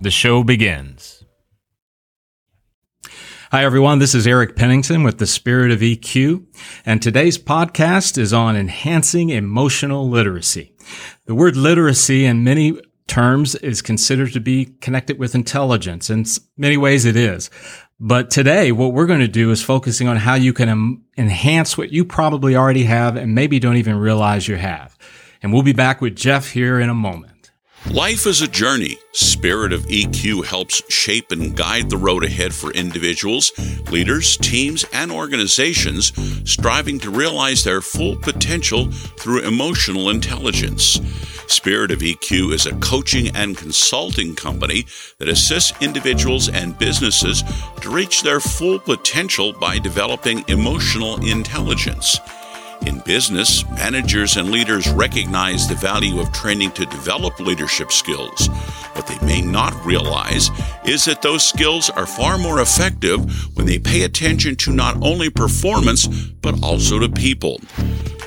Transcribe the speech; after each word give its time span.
the 0.00 0.10
show 0.10 0.44
begins. 0.44 1.24
Hi, 3.50 3.64
everyone. 3.64 4.00
This 4.00 4.14
is 4.14 4.26
Eric 4.26 4.56
Pennington 4.56 5.04
with 5.04 5.18
the 5.18 5.26
Spirit 5.26 5.70
of 5.70 5.80
EQ, 5.80 6.44
and 6.84 7.00
today's 7.00 7.38
podcast 7.38 8.18
is 8.18 8.32
on 8.32 8.56
enhancing 8.56 9.30
emotional 9.30 10.08
literacy. 10.08 10.74
The 11.26 11.34
word 11.34 11.56
literacy 11.56 12.24
in 12.24 12.42
many 12.42 12.80
terms 13.06 13.54
is 13.56 13.82
considered 13.82 14.32
to 14.32 14.40
be 14.40 14.66
connected 14.80 15.18
with 15.18 15.34
intelligence. 15.34 16.10
In 16.10 16.24
many 16.56 16.76
ways, 16.76 17.04
it 17.04 17.16
is. 17.16 17.48
But 18.00 18.30
today, 18.30 18.72
what 18.72 18.92
we're 18.92 19.06
going 19.06 19.20
to 19.20 19.28
do 19.28 19.52
is 19.52 19.62
focusing 19.62 20.08
on 20.08 20.16
how 20.16 20.34
you 20.34 20.52
can 20.52 20.68
em- 20.68 21.04
enhance 21.16 21.78
what 21.78 21.92
you 21.92 22.04
probably 22.04 22.56
already 22.56 22.84
have 22.84 23.16
and 23.16 23.34
maybe 23.34 23.60
don't 23.60 23.76
even 23.76 23.96
realize 23.96 24.48
you 24.48 24.56
have. 24.56 24.98
And 25.42 25.52
we'll 25.52 25.62
be 25.62 25.72
back 25.72 26.00
with 26.00 26.16
Jeff 26.16 26.50
here 26.50 26.80
in 26.80 26.88
a 26.88 26.94
moment. 26.94 27.33
Life 27.90 28.26
is 28.26 28.40
a 28.40 28.48
journey. 28.48 28.98
Spirit 29.12 29.72
of 29.74 29.82
EQ 29.82 30.46
helps 30.46 30.82
shape 30.90 31.30
and 31.30 31.54
guide 31.54 31.90
the 31.90 31.98
road 31.98 32.24
ahead 32.24 32.54
for 32.54 32.72
individuals, 32.72 33.52
leaders, 33.90 34.38
teams, 34.38 34.86
and 34.94 35.12
organizations 35.12 36.12
striving 36.50 36.98
to 37.00 37.10
realize 37.10 37.62
their 37.62 37.82
full 37.82 38.16
potential 38.16 38.90
through 38.90 39.46
emotional 39.46 40.08
intelligence. 40.08 40.98
Spirit 41.46 41.90
of 41.90 41.98
EQ 41.98 42.54
is 42.54 42.64
a 42.64 42.74
coaching 42.76 43.28
and 43.36 43.58
consulting 43.58 44.34
company 44.34 44.86
that 45.18 45.28
assists 45.28 45.80
individuals 45.82 46.48
and 46.48 46.78
businesses 46.78 47.44
to 47.82 47.90
reach 47.90 48.22
their 48.22 48.40
full 48.40 48.78
potential 48.78 49.52
by 49.52 49.78
developing 49.78 50.42
emotional 50.48 51.22
intelligence. 51.26 52.18
In 52.86 53.00
business, 53.00 53.64
managers 53.70 54.36
and 54.36 54.50
leaders 54.50 54.88
recognize 54.90 55.66
the 55.66 55.74
value 55.74 56.20
of 56.20 56.30
training 56.32 56.72
to 56.72 56.84
develop 56.84 57.40
leadership 57.40 57.90
skills. 57.90 58.48
What 58.92 59.06
they 59.06 59.18
may 59.26 59.40
not 59.40 59.72
realize 59.86 60.50
is 60.84 61.06
that 61.06 61.22
those 61.22 61.46
skills 61.46 61.88
are 61.88 62.06
far 62.06 62.36
more 62.36 62.60
effective 62.60 63.20
when 63.56 63.64
they 63.64 63.78
pay 63.78 64.02
attention 64.02 64.56
to 64.56 64.72
not 64.72 65.02
only 65.02 65.30
performance, 65.30 66.06
but 66.42 66.62
also 66.62 66.98
to 66.98 67.08
people. 67.08 67.58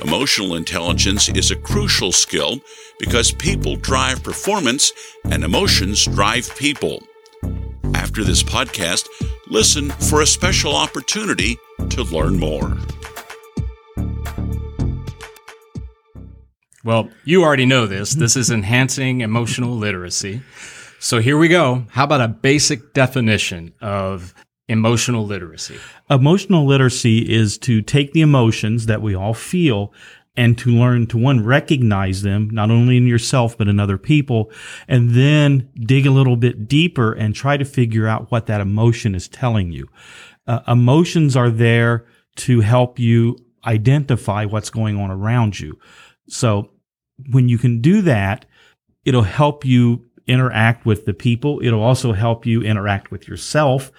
Emotional 0.02 0.56
intelligence 0.56 1.28
is 1.28 1.52
a 1.52 1.56
crucial 1.56 2.10
skill 2.10 2.58
because 2.98 3.30
people 3.30 3.76
drive 3.76 4.24
performance 4.24 4.92
and 5.24 5.44
emotions 5.44 6.04
drive 6.04 6.54
people. 6.56 7.02
After 7.94 8.24
this 8.24 8.42
podcast, 8.42 9.06
listen 9.46 9.90
for 9.90 10.22
a 10.22 10.26
special 10.26 10.74
opportunity 10.74 11.56
to 11.90 12.02
learn 12.04 12.38
more. 12.38 12.76
Well, 16.88 17.10
you 17.26 17.44
already 17.44 17.66
know 17.66 17.86
this. 17.86 18.14
This 18.14 18.34
is 18.34 18.50
enhancing 18.50 19.20
emotional 19.20 19.76
literacy. 19.76 20.40
So 20.98 21.20
here 21.20 21.36
we 21.36 21.48
go. 21.48 21.84
How 21.90 22.04
about 22.04 22.22
a 22.22 22.28
basic 22.28 22.94
definition 22.94 23.74
of 23.82 24.32
emotional 24.68 25.26
literacy? 25.26 25.76
Emotional 26.08 26.64
literacy 26.64 27.30
is 27.30 27.58
to 27.58 27.82
take 27.82 28.14
the 28.14 28.22
emotions 28.22 28.86
that 28.86 29.02
we 29.02 29.14
all 29.14 29.34
feel 29.34 29.92
and 30.34 30.56
to 30.56 30.70
learn 30.70 31.06
to 31.08 31.18
one 31.18 31.44
recognize 31.44 32.22
them 32.22 32.48
not 32.48 32.70
only 32.70 32.96
in 32.96 33.06
yourself 33.06 33.58
but 33.58 33.68
in 33.68 33.78
other 33.78 33.98
people 33.98 34.50
and 34.88 35.10
then 35.10 35.68
dig 35.78 36.06
a 36.06 36.10
little 36.10 36.36
bit 36.36 36.68
deeper 36.68 37.12
and 37.12 37.34
try 37.34 37.58
to 37.58 37.66
figure 37.66 38.06
out 38.06 38.30
what 38.30 38.46
that 38.46 38.62
emotion 38.62 39.14
is 39.14 39.28
telling 39.28 39.72
you 39.72 39.86
uh, 40.46 40.60
emotions 40.66 41.36
are 41.36 41.50
there 41.50 42.06
to 42.36 42.60
help 42.62 42.98
you 42.98 43.36
identify 43.66 44.46
what's 44.46 44.70
going 44.70 44.98
on 44.98 45.10
around 45.10 45.60
you 45.60 45.78
so 46.28 46.70
when 47.30 47.48
you 47.48 47.58
can 47.58 47.80
do 47.80 48.02
that 48.02 48.44
it'll 49.04 49.22
help 49.22 49.64
you 49.64 50.04
interact 50.26 50.84
with 50.84 51.04
the 51.06 51.14
people 51.14 51.60
it'll 51.62 51.82
also 51.82 52.12
help 52.12 52.44
you 52.44 52.62
interact 52.62 53.10
with 53.10 53.26
yourself 53.26 53.90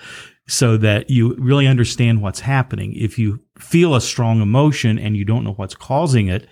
so 0.49 0.77
that 0.77 1.11
you 1.11 1.35
really 1.35 1.67
understand 1.67 2.21
what's 2.21 2.39
happening. 2.39 2.93
If 2.95 3.19
you 3.19 3.39
feel 3.59 3.93
a 3.93 4.01
strong 4.01 4.41
emotion 4.41 4.97
and 4.97 5.15
you 5.15 5.23
don't 5.23 5.43
know 5.43 5.53
what's 5.53 5.75
causing 5.75 6.27
it, 6.27 6.47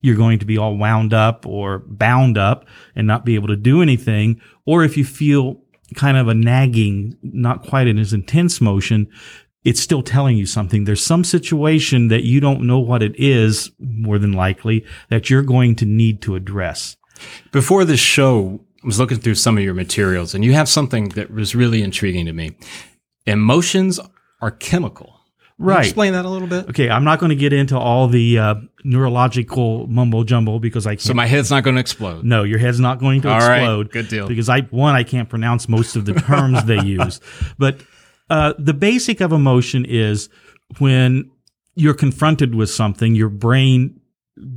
you're 0.00 0.16
going 0.16 0.38
to 0.38 0.46
be 0.46 0.56
all 0.56 0.76
wound 0.76 1.12
up 1.12 1.44
or 1.46 1.80
bound 1.80 2.38
up 2.38 2.66
and 2.94 3.06
not 3.06 3.26
be 3.26 3.34
able 3.34 3.48
to 3.48 3.56
do 3.56 3.82
anything. 3.82 4.40
Or 4.64 4.82
if 4.82 4.96
you 4.96 5.04
feel 5.04 5.60
kind 5.94 6.16
of 6.16 6.28
a 6.28 6.34
nagging, 6.34 7.16
not 7.22 7.66
quite 7.66 7.86
an 7.86 7.98
as 7.98 8.14
intense 8.14 8.62
motion, 8.62 9.08
it's 9.66 9.80
still 9.80 10.02
telling 10.02 10.36
you 10.38 10.46
something. 10.46 10.84
There's 10.84 11.04
some 11.04 11.24
situation 11.24 12.08
that 12.08 12.22
you 12.24 12.38
don't 12.40 12.62
know 12.62 12.78
what 12.78 13.02
it 13.02 13.14
is, 13.18 13.70
more 13.78 14.18
than 14.18 14.32
likely, 14.32 14.84
that 15.10 15.28
you're 15.28 15.42
going 15.42 15.74
to 15.76 15.84
need 15.84 16.22
to 16.22 16.36
address. 16.36 16.96
Before 17.52 17.84
this 17.84 18.00
show, 18.00 18.60
I 18.82 18.86
was 18.86 18.98
looking 19.00 19.18
through 19.18 19.34
some 19.34 19.58
of 19.58 19.64
your 19.64 19.74
materials, 19.74 20.34
and 20.34 20.44
you 20.44 20.52
have 20.54 20.68
something 20.68 21.08
that 21.10 21.30
was 21.30 21.54
really 21.54 21.82
intriguing 21.82 22.26
to 22.26 22.32
me. 22.32 22.56
Emotions 23.26 23.98
are 24.40 24.50
chemical. 24.52 25.06
Can 25.06 25.64
you 25.64 25.72
Right. 25.72 25.84
explain 25.86 26.12
that 26.12 26.24
a 26.26 26.28
little 26.28 26.48
bit. 26.48 26.68
Okay, 26.68 26.90
I'm 26.90 27.02
not 27.04 27.18
going 27.18 27.30
to 27.30 27.36
get 27.36 27.52
into 27.54 27.78
all 27.78 28.08
the 28.08 28.38
uh, 28.38 28.54
neurological 28.84 29.86
mumbo 29.86 30.22
jumbo 30.22 30.58
because 30.58 30.86
I 30.86 30.90
can't. 30.90 31.00
So 31.00 31.14
my 31.14 31.26
head's 31.26 31.50
not 31.50 31.64
going 31.64 31.76
to 31.76 31.80
explode. 31.80 32.24
no, 32.24 32.42
your 32.42 32.58
head's 32.58 32.78
not 32.80 32.98
going 32.98 33.22
to 33.22 33.30
All 33.30 33.38
right, 33.38 33.58
explode. 33.62 33.90
good 33.90 34.08
deal. 34.08 34.28
Because 34.28 34.48
I 34.48 34.60
one 34.70 34.94
I 34.94 35.02
can't 35.02 35.28
pronounce 35.28 35.68
most 35.68 35.96
of 35.96 36.04
the 36.04 36.12
terms 36.14 36.62
they 36.64 36.80
use, 36.82 37.20
but 37.58 37.80
uh, 38.30 38.54
the 38.58 38.74
basic 38.74 39.20
of 39.20 39.32
emotion 39.32 39.84
is 39.84 40.28
when 40.78 41.30
you're 41.74 41.94
confronted 41.94 42.54
with 42.54 42.70
something, 42.70 43.14
your 43.14 43.28
brain 43.28 44.00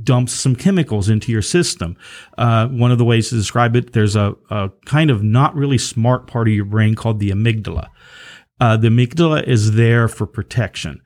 dumps 0.02 0.32
some 0.32 0.54
chemicals 0.54 1.08
into 1.08 1.32
your 1.32 1.42
system. 1.42 1.96
Uh, 2.36 2.68
one 2.68 2.92
of 2.92 2.98
the 2.98 3.04
ways 3.04 3.30
to 3.30 3.34
describe 3.34 3.76
it, 3.76 3.92
there's 3.92 4.16
a, 4.16 4.34
a 4.50 4.70
kind 4.84 5.10
of 5.10 5.22
not 5.22 5.54
really 5.54 5.78
smart 5.78 6.26
part 6.26 6.48
of 6.48 6.54
your 6.54 6.64
brain 6.64 6.94
called 6.94 7.18
the 7.18 7.30
amygdala. 7.30 7.88
Uh, 8.58 8.76
the 8.76 8.88
amygdala 8.88 9.42
is 9.46 9.72
there 9.72 10.06
for 10.06 10.26
protection. 10.26 11.00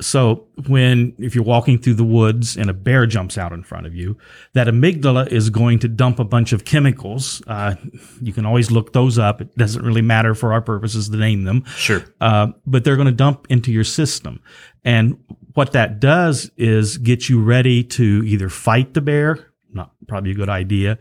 So 0.00 0.46
when, 0.68 1.14
if 1.18 1.34
you're 1.34 1.44
walking 1.44 1.78
through 1.78 1.94
the 1.94 2.04
woods 2.04 2.56
and 2.56 2.70
a 2.70 2.72
bear 2.72 3.04
jumps 3.04 3.36
out 3.36 3.52
in 3.52 3.64
front 3.64 3.86
of 3.86 3.96
you, 3.96 4.16
that 4.54 4.68
amygdala 4.68 5.26
is 5.26 5.50
going 5.50 5.80
to 5.80 5.88
dump 5.88 6.20
a 6.20 6.24
bunch 6.24 6.52
of 6.52 6.64
chemicals. 6.64 7.42
Uh, 7.48 7.74
you 8.22 8.32
can 8.32 8.46
always 8.46 8.70
look 8.70 8.92
those 8.92 9.18
up. 9.18 9.40
It 9.40 9.56
doesn't 9.56 9.84
really 9.84 10.02
matter 10.02 10.34
for 10.34 10.52
our 10.52 10.62
purposes 10.62 11.08
to 11.08 11.16
name 11.16 11.44
them. 11.44 11.64
Sure. 11.76 12.04
Uh, 12.20 12.48
but 12.64 12.84
they're 12.84 12.96
going 12.96 13.06
to 13.06 13.12
dump 13.12 13.46
into 13.50 13.72
your 13.72 13.84
system. 13.84 14.40
And 14.84 15.18
what 15.54 15.72
that 15.72 15.98
does 15.98 16.50
is 16.56 16.98
get 16.98 17.28
you 17.28 17.42
ready 17.42 17.82
to 17.82 18.22
either 18.24 18.48
fight 18.48 18.94
the 18.94 19.00
bear, 19.00 19.52
not 19.72 19.90
probably 20.06 20.30
a 20.30 20.34
good 20.34 20.48
idea, 20.48 20.98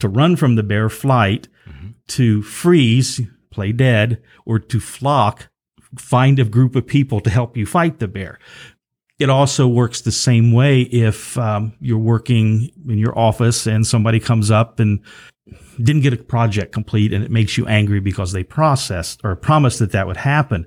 to 0.00 0.08
run 0.08 0.36
from 0.36 0.54
the 0.56 0.62
bear, 0.62 0.90
flight, 0.90 1.48
to 2.08 2.42
freeze, 2.42 3.20
play 3.50 3.72
dead, 3.72 4.22
or 4.44 4.58
to 4.58 4.80
flock, 4.80 5.48
find 5.96 6.38
a 6.38 6.44
group 6.44 6.76
of 6.76 6.86
people 6.86 7.20
to 7.20 7.30
help 7.30 7.56
you 7.56 7.66
fight 7.66 7.98
the 7.98 8.08
bear. 8.08 8.38
It 9.18 9.30
also 9.30 9.66
works 9.66 10.00
the 10.00 10.12
same 10.12 10.52
way 10.52 10.82
if 10.82 11.36
um, 11.38 11.72
you're 11.80 11.98
working 11.98 12.70
in 12.88 12.98
your 12.98 13.18
office 13.18 13.66
and 13.66 13.86
somebody 13.86 14.20
comes 14.20 14.50
up 14.50 14.78
and 14.78 15.00
didn't 15.82 16.02
get 16.02 16.12
a 16.12 16.16
project 16.16 16.72
complete 16.72 17.12
and 17.12 17.24
it 17.24 17.30
makes 17.30 17.56
you 17.56 17.66
angry 17.66 18.00
because 18.00 18.32
they 18.32 18.44
processed 18.44 19.20
or 19.24 19.34
promised 19.34 19.80
that 19.80 19.92
that 19.92 20.06
would 20.06 20.18
happen. 20.18 20.66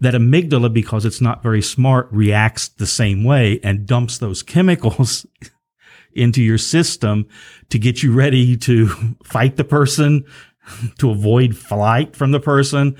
That 0.00 0.14
amygdala, 0.14 0.72
because 0.72 1.04
it's 1.04 1.20
not 1.20 1.42
very 1.42 1.62
smart, 1.62 2.08
reacts 2.10 2.68
the 2.68 2.86
same 2.86 3.24
way 3.24 3.60
and 3.62 3.86
dumps 3.86 4.18
those 4.18 4.42
chemicals 4.42 5.26
into 6.12 6.42
your 6.42 6.58
system 6.58 7.26
to 7.70 7.78
get 7.78 8.02
you 8.02 8.12
ready 8.12 8.56
to 8.56 8.88
fight 9.24 9.56
the 9.56 9.64
person, 9.64 10.24
to 10.98 11.10
avoid 11.10 11.56
flight 11.56 12.16
from 12.16 12.32
the 12.32 12.40
person, 12.40 12.96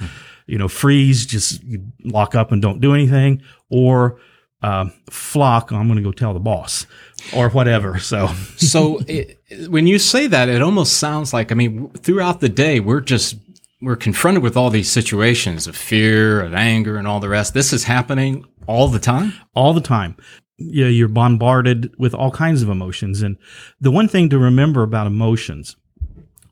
you 0.48 0.58
know, 0.58 0.68
freeze, 0.68 1.26
just 1.26 1.62
lock 2.04 2.34
up 2.34 2.50
and 2.50 2.60
don't 2.60 2.80
do 2.80 2.94
anything, 2.94 3.42
or 3.68 4.18
um, 4.62 4.92
flock, 5.08 5.70
I'm 5.70 5.86
going 5.86 5.98
to 5.98 6.02
go 6.02 6.10
tell 6.10 6.34
the 6.34 6.40
boss 6.40 6.86
or 7.34 7.50
whatever. 7.50 7.98
So, 7.98 8.26
so 8.56 9.00
it, 9.06 9.40
when 9.68 9.86
you 9.86 9.98
say 9.98 10.26
that, 10.26 10.48
it 10.48 10.62
almost 10.62 10.94
sounds 10.94 11.32
like, 11.32 11.52
I 11.52 11.54
mean, 11.54 11.90
throughout 11.90 12.40
the 12.40 12.48
day, 12.48 12.80
we're 12.80 13.00
just, 13.00 13.36
we're 13.80 13.96
confronted 13.96 14.42
with 14.42 14.56
all 14.56 14.70
these 14.70 14.90
situations 14.90 15.66
of 15.66 15.76
fear, 15.76 16.40
of 16.40 16.54
anger, 16.54 16.96
and 16.96 17.06
all 17.06 17.20
the 17.20 17.28
rest. 17.28 17.54
This 17.54 17.72
is 17.72 17.84
happening 17.84 18.44
all 18.66 18.88
the 18.88 18.98
time? 18.98 19.32
All 19.54 19.72
the 19.72 19.80
time. 19.80 20.16
Yeah, 20.58 20.88
you're 20.88 21.06
bombarded 21.06 21.94
with 21.98 22.14
all 22.14 22.32
kinds 22.32 22.62
of 22.62 22.68
emotions. 22.68 23.22
And 23.22 23.36
the 23.80 23.92
one 23.92 24.08
thing 24.08 24.28
to 24.30 24.38
remember 24.38 24.82
about 24.82 25.06
emotions 25.06 25.76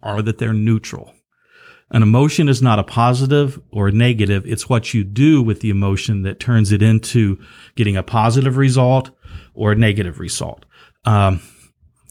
are 0.00 0.22
that 0.22 0.38
they're 0.38 0.52
neutral. 0.52 1.12
An 1.91 2.03
emotion 2.03 2.49
is 2.49 2.61
not 2.61 2.79
a 2.79 2.85
positive 2.85 3.61
or 3.71 3.88
a 3.88 3.93
negative. 3.93 4.44
It's 4.47 4.69
what 4.69 4.93
you 4.93 5.05
do 5.05 5.41
with 5.41 5.61
the 5.61 5.71
emotion 5.71 6.23
that 6.23 6.41
turns 6.41 6.73
it 6.73 6.83
into 6.83 7.38
getting 7.77 7.97
a 7.97 8.03
positive 8.03 8.56
result 8.56 9.11
or 9.55 9.73
a 9.73 9.77
negative 9.77 10.19
result. 10.19 10.65
Um, 11.05 11.41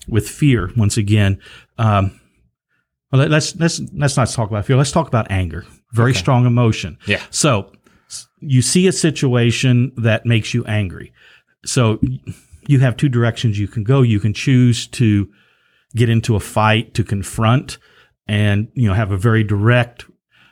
with 0.07 0.29
fear, 0.29 0.71
once 0.77 0.97
again, 0.97 1.39
um, 1.77 2.19
well, 3.11 3.27
let's 3.27 3.55
let's 3.57 3.81
let's 3.93 4.17
not 4.17 4.29
talk 4.29 4.49
about 4.49 4.65
fear. 4.65 4.77
Let's 4.77 4.91
talk 4.91 5.07
about 5.07 5.29
anger. 5.29 5.65
Very 5.93 6.11
okay. 6.11 6.19
strong 6.19 6.45
emotion. 6.45 6.97
Yeah. 7.05 7.21
So 7.29 7.71
you 8.39 8.61
see 8.61 8.87
a 8.87 8.91
situation 8.91 9.91
that 9.97 10.25
makes 10.25 10.53
you 10.53 10.63
angry. 10.65 11.13
So 11.65 11.99
you 12.67 12.79
have 12.79 12.97
two 12.97 13.09
directions 13.09 13.59
you 13.59 13.67
can 13.67 13.83
go. 13.83 14.01
You 14.01 14.19
can 14.19 14.33
choose 14.33 14.87
to 14.87 15.29
get 15.95 16.09
into 16.09 16.35
a 16.35 16.39
fight 16.39 16.93
to 16.93 17.03
confront 17.03 17.77
and 18.27 18.69
you 18.73 18.87
know 18.87 18.93
have 18.93 19.11
a 19.11 19.17
very 19.17 19.43
direct 19.43 20.05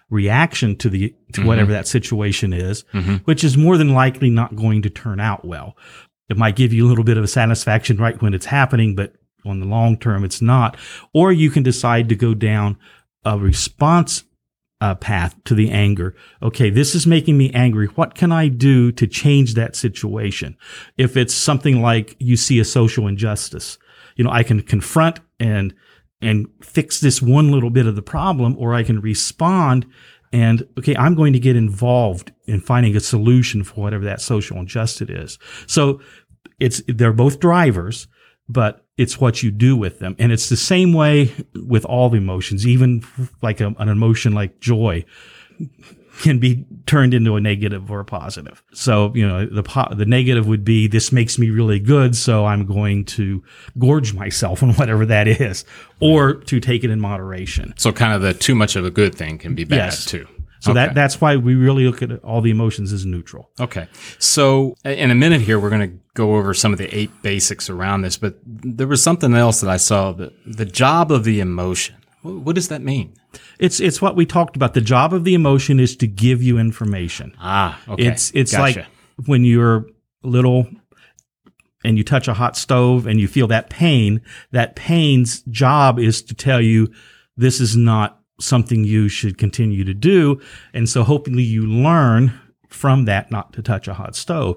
reaction 0.09 0.75
to 0.77 0.89
the 0.89 1.09
to 1.09 1.39
mm-hmm. 1.39 1.47
whatever 1.47 1.71
that 1.71 1.87
situation 1.87 2.53
is, 2.53 2.83
mm-hmm. 2.93 3.15
which 3.25 3.43
is 3.43 3.57
more 3.57 3.77
than 3.77 3.93
likely 3.93 4.29
not 4.29 4.55
going 4.55 4.81
to 4.83 4.89
turn 4.89 5.19
out 5.19 5.43
well. 5.45 5.75
It 6.29 6.37
might 6.37 6.55
give 6.55 6.71
you 6.71 6.85
a 6.85 6.89
little 6.89 7.03
bit 7.03 7.17
of 7.17 7.23
a 7.23 7.27
satisfaction 7.27 7.97
right 7.97 8.21
when 8.21 8.33
it's 8.33 8.45
happening, 8.45 8.95
but 8.95 9.13
on 9.45 9.59
the 9.59 9.65
long 9.65 9.97
term, 9.97 10.23
it's 10.23 10.41
not. 10.41 10.77
Or 11.13 11.31
you 11.31 11.49
can 11.49 11.63
decide 11.63 12.09
to 12.09 12.15
go 12.15 12.33
down 12.33 12.77
a 13.25 13.37
response 13.37 14.23
uh, 14.79 14.95
path 14.95 15.35
to 15.45 15.55
the 15.55 15.71
anger. 15.71 16.15
Okay, 16.41 16.69
this 16.69 16.93
is 16.93 17.07
making 17.07 17.37
me 17.37 17.51
angry. 17.53 17.87
What 17.87 18.15
can 18.15 18.31
I 18.31 18.49
do 18.49 18.91
to 18.93 19.07
change 19.07 19.53
that 19.53 19.75
situation? 19.75 20.57
If 20.97 21.15
it's 21.15 21.33
something 21.33 21.81
like 21.81 22.15
you 22.19 22.35
see 22.35 22.59
a 22.59 22.65
social 22.65 23.07
injustice, 23.07 23.77
you 24.15 24.23
know, 24.23 24.31
I 24.31 24.43
can 24.43 24.61
confront 24.61 25.19
and 25.39 25.73
and 26.23 26.47
fix 26.61 26.99
this 26.99 27.21
one 27.21 27.51
little 27.51 27.69
bit 27.69 27.85
of 27.85 27.95
the 27.95 28.01
problem, 28.01 28.55
or 28.57 28.73
I 28.73 28.83
can 28.83 28.99
respond 28.99 29.85
and 30.33 30.67
okay, 30.79 30.95
I'm 30.95 31.13
going 31.13 31.33
to 31.33 31.39
get 31.39 31.55
involved 31.55 32.33
in 32.45 32.59
finding 32.59 32.95
a 32.95 32.99
solution 32.99 33.63
for 33.63 33.81
whatever 33.81 34.03
that 34.05 34.19
social 34.19 34.57
injustice 34.57 35.09
is. 35.09 35.39
So 35.67 36.01
it's 36.59 36.81
they're 36.87 37.13
both 37.13 37.39
drivers, 37.39 38.07
but 38.49 38.83
it's 38.97 39.21
what 39.21 39.43
you 39.43 39.51
do 39.51 39.77
with 39.77 39.99
them, 39.99 40.15
and 40.19 40.31
it's 40.31 40.49
the 40.49 40.57
same 40.57 40.91
way 40.91 41.31
with 41.55 41.85
all 41.85 42.09
the 42.09 42.17
emotions, 42.17 42.67
even 42.67 43.03
like 43.41 43.61
a, 43.61 43.75
an 43.77 43.89
emotion 43.89 44.33
like 44.33 44.59
joy 44.59 45.05
can 46.21 46.39
be 46.39 46.65
turned 46.85 47.13
into 47.13 47.35
a 47.35 47.41
negative 47.41 47.89
or 47.89 47.99
a 47.99 48.05
positive. 48.05 48.63
So, 48.73 49.11
you 49.15 49.27
know, 49.27 49.45
the 49.45 49.63
po- 49.63 49.93
the 49.93 50.05
negative 50.05 50.47
would 50.47 50.63
be 50.63 50.87
this 50.87 51.11
makes 51.11 51.39
me 51.39 51.49
really 51.49 51.79
good, 51.79 52.15
so 52.15 52.45
I'm 52.45 52.65
going 52.65 53.05
to 53.05 53.43
gorge 53.77 54.13
myself 54.13 54.61
on 54.63 54.73
whatever 54.73 55.05
that 55.07 55.27
is, 55.27 55.65
or 55.99 56.35
to 56.35 56.59
take 56.59 56.83
it 56.83 56.89
in 56.89 56.99
moderation. 56.99 57.73
So, 57.77 57.91
kind 57.91 58.13
of 58.13 58.21
the 58.21 58.33
too 58.33 58.55
much 58.55 58.75
of 58.75 58.85
a 58.85 58.91
good 58.91 59.15
thing 59.15 59.37
can 59.37 59.55
be 59.55 59.63
bad 59.63 59.77
yes. 59.77 60.05
too. 60.05 60.27
So 60.63 60.71
okay. 60.71 60.85
that 60.85 60.95
that's 60.95 61.19
why 61.19 61.35
we 61.35 61.55
really 61.55 61.85
look 61.85 62.01
at 62.01 62.23
all 62.23 62.39
the 62.39 62.49
emotions 62.49 62.93
as 62.93 63.05
neutral. 63.05 63.49
Okay. 63.59 63.85
So 64.17 64.75
in 64.85 65.11
a 65.11 65.15
minute 65.15 65.41
here, 65.41 65.59
we're 65.59 65.69
going 65.69 65.91
to 65.91 65.99
go 66.13 66.37
over 66.37 66.53
some 66.53 66.71
of 66.71 66.79
the 66.79 66.87
eight 66.97 67.11
basics 67.21 67.69
around 67.69 68.03
this, 68.03 68.15
but 68.15 68.37
there 68.45 68.87
was 68.87 69.03
something 69.03 69.33
else 69.33 69.59
that 69.59 69.69
I 69.69 69.75
saw. 69.75 70.13
The 70.13 70.31
the 70.45 70.63
job 70.63 71.11
of 71.11 71.25
the 71.25 71.41
emotion. 71.41 71.97
What 72.23 72.55
does 72.55 72.69
that 72.69 72.81
mean? 72.81 73.13
It's 73.59 73.79
it's 73.79 74.01
what 74.01 74.15
we 74.15 74.25
talked 74.25 74.55
about. 74.55 74.73
The 74.73 74.81
job 74.81 75.13
of 75.13 75.25
the 75.25 75.33
emotion 75.33 75.79
is 75.79 75.95
to 75.97 76.07
give 76.07 76.41
you 76.41 76.57
information. 76.57 77.35
Ah, 77.39 77.79
okay. 77.87 78.05
It's 78.05 78.31
it's 78.33 78.53
gotcha. 78.53 78.79
like 78.79 78.87
when 79.27 79.43
you're 79.43 79.85
little 80.23 80.67
and 81.83 81.97
you 81.97 82.03
touch 82.03 82.29
a 82.29 82.33
hot 82.33 82.55
stove 82.55 83.05
and 83.07 83.19
you 83.19 83.27
feel 83.27 83.47
that 83.47 83.69
pain. 83.69 84.21
That 84.51 84.75
pain's 84.75 85.41
job 85.43 85.99
is 85.99 86.21
to 86.23 86.33
tell 86.33 86.61
you 86.61 86.91
this 87.35 87.59
is 87.59 87.75
not 87.75 88.21
something 88.39 88.83
you 88.83 89.09
should 89.09 89.37
continue 89.37 89.83
to 89.83 89.93
do. 89.93 90.39
And 90.73 90.87
so 90.87 91.03
hopefully 91.03 91.43
you 91.43 91.65
learn 91.65 92.39
from 92.73 93.05
that 93.05 93.31
not 93.31 93.53
to 93.53 93.61
touch 93.61 93.87
a 93.87 93.93
hot 93.93 94.15
stove. 94.15 94.55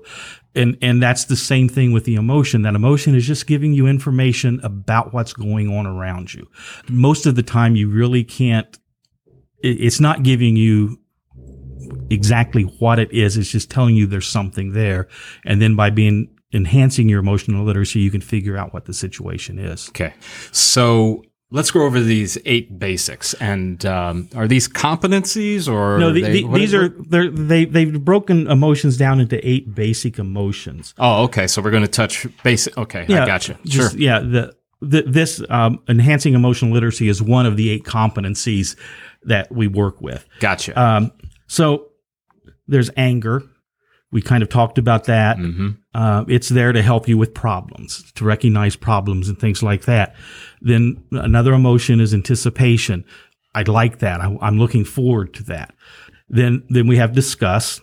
And, 0.54 0.76
and 0.80 1.02
that's 1.02 1.26
the 1.26 1.36
same 1.36 1.68
thing 1.68 1.92
with 1.92 2.04
the 2.04 2.14
emotion. 2.14 2.62
That 2.62 2.74
emotion 2.74 3.14
is 3.14 3.26
just 3.26 3.46
giving 3.46 3.74
you 3.74 3.86
information 3.86 4.58
about 4.62 5.12
what's 5.12 5.32
going 5.32 5.72
on 5.72 5.86
around 5.86 6.32
you. 6.32 6.48
Most 6.88 7.26
of 7.26 7.34
the 7.34 7.42
time 7.42 7.76
you 7.76 7.90
really 7.90 8.24
can't, 8.24 8.78
it's 9.60 10.00
not 10.00 10.22
giving 10.22 10.56
you 10.56 10.98
exactly 12.10 12.62
what 12.62 12.98
it 12.98 13.12
is. 13.12 13.36
It's 13.36 13.50
just 13.50 13.70
telling 13.70 13.96
you 13.96 14.06
there's 14.06 14.26
something 14.26 14.72
there. 14.72 15.08
And 15.44 15.60
then 15.60 15.76
by 15.76 15.90
being 15.90 16.34
enhancing 16.52 17.08
your 17.08 17.20
emotional 17.20 17.64
literacy, 17.64 18.00
you 18.00 18.10
can 18.10 18.22
figure 18.22 18.56
out 18.56 18.72
what 18.72 18.86
the 18.86 18.94
situation 18.94 19.58
is. 19.58 19.88
Okay. 19.90 20.14
So 20.52 21.22
Let's 21.50 21.70
go 21.70 21.82
over 21.82 22.00
these 22.00 22.36
eight 22.44 22.78
basics. 22.78 23.32
And 23.34 23.84
um, 23.86 24.28
are 24.34 24.48
these 24.48 24.68
competencies 24.68 25.72
or 25.72 25.98
no? 25.98 26.12
The, 26.12 26.22
they, 26.22 26.42
the, 26.42 26.48
these 26.52 26.74
are 26.74 26.88
they're, 26.88 27.30
they 27.30 27.64
they've 27.64 28.04
broken 28.04 28.50
emotions 28.50 28.96
down 28.96 29.20
into 29.20 29.38
eight 29.48 29.74
basic 29.74 30.18
emotions. 30.18 30.92
Oh, 30.98 31.24
okay. 31.24 31.46
So 31.46 31.62
we're 31.62 31.70
going 31.70 31.84
to 31.84 31.88
touch 31.88 32.26
basic. 32.42 32.76
Okay, 32.76 33.06
yeah, 33.08 33.22
I 33.22 33.26
got 33.26 33.46
you. 33.48 33.54
Sure. 33.64 33.84
Just, 33.84 33.96
yeah. 33.96 34.18
The, 34.18 34.56
the 34.80 35.02
this 35.02 35.40
um, 35.48 35.80
enhancing 35.88 36.34
emotional 36.34 36.72
literacy 36.72 37.08
is 37.08 37.22
one 37.22 37.46
of 37.46 37.56
the 37.56 37.70
eight 37.70 37.84
competencies 37.84 38.76
that 39.22 39.50
we 39.52 39.68
work 39.68 40.00
with. 40.00 40.26
Gotcha. 40.40 40.78
Um, 40.80 41.12
so 41.46 41.90
there's 42.66 42.90
anger. 42.96 43.44
We 44.12 44.22
kind 44.22 44.42
of 44.42 44.48
talked 44.48 44.78
about 44.78 45.04
that. 45.04 45.36
Mm-hmm. 45.36 45.70
Uh, 45.94 46.24
it's 46.28 46.48
there 46.48 46.72
to 46.72 46.82
help 46.82 47.08
you 47.08 47.18
with 47.18 47.34
problems, 47.34 48.10
to 48.12 48.24
recognize 48.24 48.76
problems 48.76 49.28
and 49.28 49.38
things 49.38 49.62
like 49.62 49.84
that. 49.86 50.14
Then 50.60 51.02
another 51.12 51.52
emotion 51.52 52.00
is 52.00 52.14
anticipation. 52.14 53.04
I'd 53.54 53.68
like 53.68 53.98
that. 53.98 54.20
I, 54.20 54.36
am 54.42 54.58
looking 54.58 54.84
forward 54.84 55.34
to 55.34 55.42
that. 55.44 55.74
Then, 56.28 56.64
then 56.68 56.86
we 56.86 56.96
have 56.96 57.12
disgust. 57.12 57.80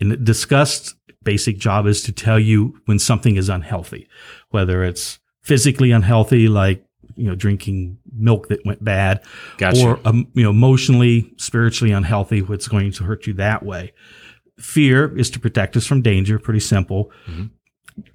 And 0.00 0.24
disgust 0.24 0.94
basic 1.22 1.58
job 1.58 1.86
is 1.86 2.02
to 2.02 2.12
tell 2.12 2.38
you 2.38 2.78
when 2.86 2.98
something 2.98 3.36
is 3.36 3.48
unhealthy, 3.48 4.08
whether 4.50 4.84
it's 4.84 5.18
physically 5.42 5.90
unhealthy, 5.90 6.48
like 6.48 6.84
you 7.16 7.26
know 7.26 7.34
drinking 7.34 7.98
milk 8.12 8.48
that 8.48 8.64
went 8.64 8.82
bad, 8.82 9.22
gotcha. 9.58 9.86
or 9.86 10.00
um, 10.04 10.28
you 10.34 10.42
know 10.42 10.50
emotionally, 10.50 11.32
spiritually 11.36 11.92
unhealthy, 11.92 12.42
what's 12.42 12.68
going 12.68 12.92
to 12.92 13.04
hurt 13.04 13.26
you 13.26 13.34
that 13.34 13.62
way. 13.64 13.92
Fear 14.58 15.18
is 15.18 15.30
to 15.30 15.40
protect 15.40 15.76
us 15.76 15.86
from 15.86 16.02
danger. 16.02 16.38
Pretty 16.38 16.60
simple. 16.60 17.10
Mm-hmm 17.26 17.46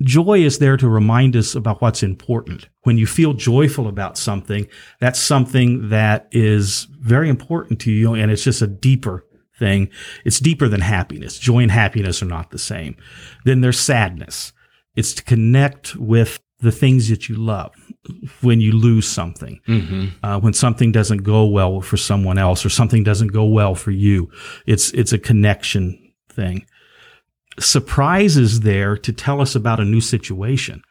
joy 0.01 0.39
is 0.39 0.60
there 0.60 0.77
to 0.77 0.88
remind 0.88 1.36
us 1.36 1.56
about 1.56 1.82
what's 1.82 2.03
important. 2.03 2.70
When 2.84 2.98
you 2.98 3.06
feel 3.06 3.34
joyful 3.34 3.88
about 3.88 4.17
something, 4.17 4.67
that's 5.00 5.20
something 5.20 5.89
that 5.89 6.27
is 6.32 6.88
very 7.00 7.29
important 7.29 7.79
to 7.82 7.91
you 7.91 8.13
and 8.13 8.32
it's 8.32 8.44
just 8.44 8.62
a 8.62 8.67
deeper 8.67 9.25
thing. 9.58 9.89
It's 10.25 10.39
deeper 10.39 10.67
than 10.67 10.82
happiness. 10.82 11.39
Joy 11.39 11.60
and 11.60 11.72
happiness 11.72 12.22
are 12.22 12.27
not 12.27 12.51
the 12.51 12.60
same. 12.60 12.96
Then 13.46 13.62
there's 13.62 13.79
sadness. 13.79 14.53
It's 14.96 15.13
to 15.13 15.24
connect 15.24 15.96
with 15.96 16.39
the 16.60 16.72
things 16.72 17.10
that 17.10 17.29
you 17.29 17.36
love 17.36 17.72
when 18.41 18.60
you 18.60 18.72
lose 18.72 19.08
something, 19.08 19.60
mm-hmm. 19.67 20.25
uh, 20.25 20.39
when 20.39 20.53
something 20.53 20.91
doesn't 20.91 21.20
go 21.20 21.46
well 21.46 21.82
for 21.82 21.98
someone 21.98 22.39
else 22.39 22.65
or 22.65 22.70
something 22.70 23.03
doesn't 23.03 23.27
go 23.27 23.46
well 23.46 23.75
for 23.75 23.91
you. 23.91 24.32
It's, 24.65 24.91
it's 24.94 25.13
a 25.13 25.20
connection 25.20 26.07
thing 26.38 26.65
surprise 27.60 28.38
is 28.38 28.62
there 28.62 28.98
to 28.98 29.12
tell 29.12 29.41
us 29.41 29.56
about 29.56 29.79
a 29.79 29.86
new 29.86 30.01
situation, 30.01 30.82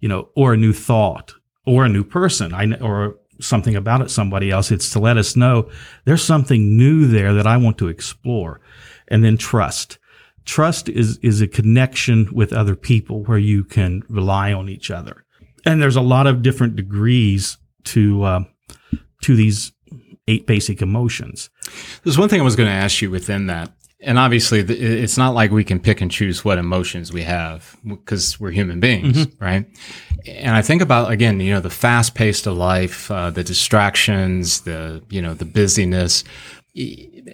you 0.00 0.08
know, 0.08 0.28
or 0.34 0.54
a 0.54 0.56
new 0.56 0.72
thought 0.72 1.34
or 1.66 1.84
a 1.84 1.88
new 1.88 2.04
person 2.04 2.54
I, 2.54 2.74
or 2.78 3.16
something 3.40 3.76
about 3.76 4.00
it, 4.00 4.10
somebody 4.10 4.50
else. 4.50 4.70
It's 4.70 4.90
to 4.90 4.98
let 4.98 5.16
us 5.16 5.36
know 5.36 5.70
there's 6.04 6.24
something 6.24 6.76
new 6.76 7.06
there 7.06 7.34
that 7.34 7.46
I 7.46 7.56
want 7.56 7.78
to 7.78 7.88
explore. 7.88 8.60
And 9.08 9.22
then 9.22 9.36
trust. 9.36 9.98
Trust 10.44 10.88
is, 10.88 11.18
is 11.18 11.40
a 11.40 11.48
connection 11.48 12.28
with 12.32 12.52
other 12.52 12.76
people 12.76 13.24
where 13.24 13.38
you 13.38 13.64
can 13.64 14.02
rely 14.08 14.52
on 14.52 14.68
each 14.68 14.90
other. 14.90 15.24
And 15.64 15.82
there's 15.82 15.96
a 15.96 16.00
lot 16.00 16.26
of 16.26 16.42
different 16.42 16.76
degrees 16.76 17.58
to, 17.84 18.22
uh, 18.22 18.44
to 19.22 19.36
these 19.36 19.72
eight 20.28 20.46
basic 20.46 20.80
emotions. 20.80 21.50
There's 22.04 22.18
one 22.18 22.28
thing 22.28 22.40
I 22.40 22.44
was 22.44 22.56
going 22.56 22.68
to 22.68 22.74
ask 22.74 23.02
you 23.02 23.10
within 23.10 23.46
that 23.48 23.72
And 24.00 24.18
obviously, 24.18 24.60
it's 24.60 25.16
not 25.16 25.34
like 25.34 25.50
we 25.50 25.64
can 25.64 25.80
pick 25.80 26.02
and 26.02 26.10
choose 26.10 26.44
what 26.44 26.58
emotions 26.58 27.12
we 27.12 27.22
have 27.22 27.76
because 27.86 28.38
we're 28.38 28.50
human 28.50 28.78
beings, 28.78 29.26
right? 29.40 29.66
And 30.26 30.54
I 30.54 30.60
think 30.60 30.82
about 30.82 31.10
again, 31.10 31.40
you 31.40 31.54
know, 31.54 31.60
the 31.60 31.70
fast 31.70 32.14
pace 32.14 32.46
of 32.46 32.56
life, 32.58 33.10
uh, 33.10 33.30
the 33.30 33.42
distractions, 33.42 34.60
the 34.62 35.02
you 35.08 35.22
know, 35.22 35.32
the 35.32 35.46
busyness. 35.46 36.24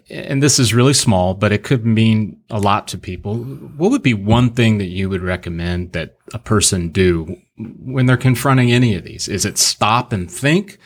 And 0.09 0.40
this 0.40 0.61
is 0.61 0.73
really 0.73 0.95
small, 0.95 1.35
but 1.35 1.50
it 1.50 1.64
could 1.64 1.85
mean 1.85 2.40
a 2.49 2.61
lot 2.61 2.87
to 2.88 2.99
people. 2.99 3.38
What 3.38 3.90
would 3.90 4.04
be 4.04 4.14
one 4.14 4.50
thing 4.50 4.78
that 4.78 4.87
you 4.87 5.09
would 5.11 5.21
recommend 5.21 5.92
that 5.92 6.16
a 6.33 6.38
person 6.38 6.90
do 6.90 7.37
when 7.59 8.07
they're 8.07 8.16
confronting 8.16 8.71
any 8.71 8.95
of 8.95 9.02
these? 9.02 9.26
Is 9.26 9.45
it 9.45 9.59
stop 9.59 10.12
and 10.12 10.31
think, 10.31 10.78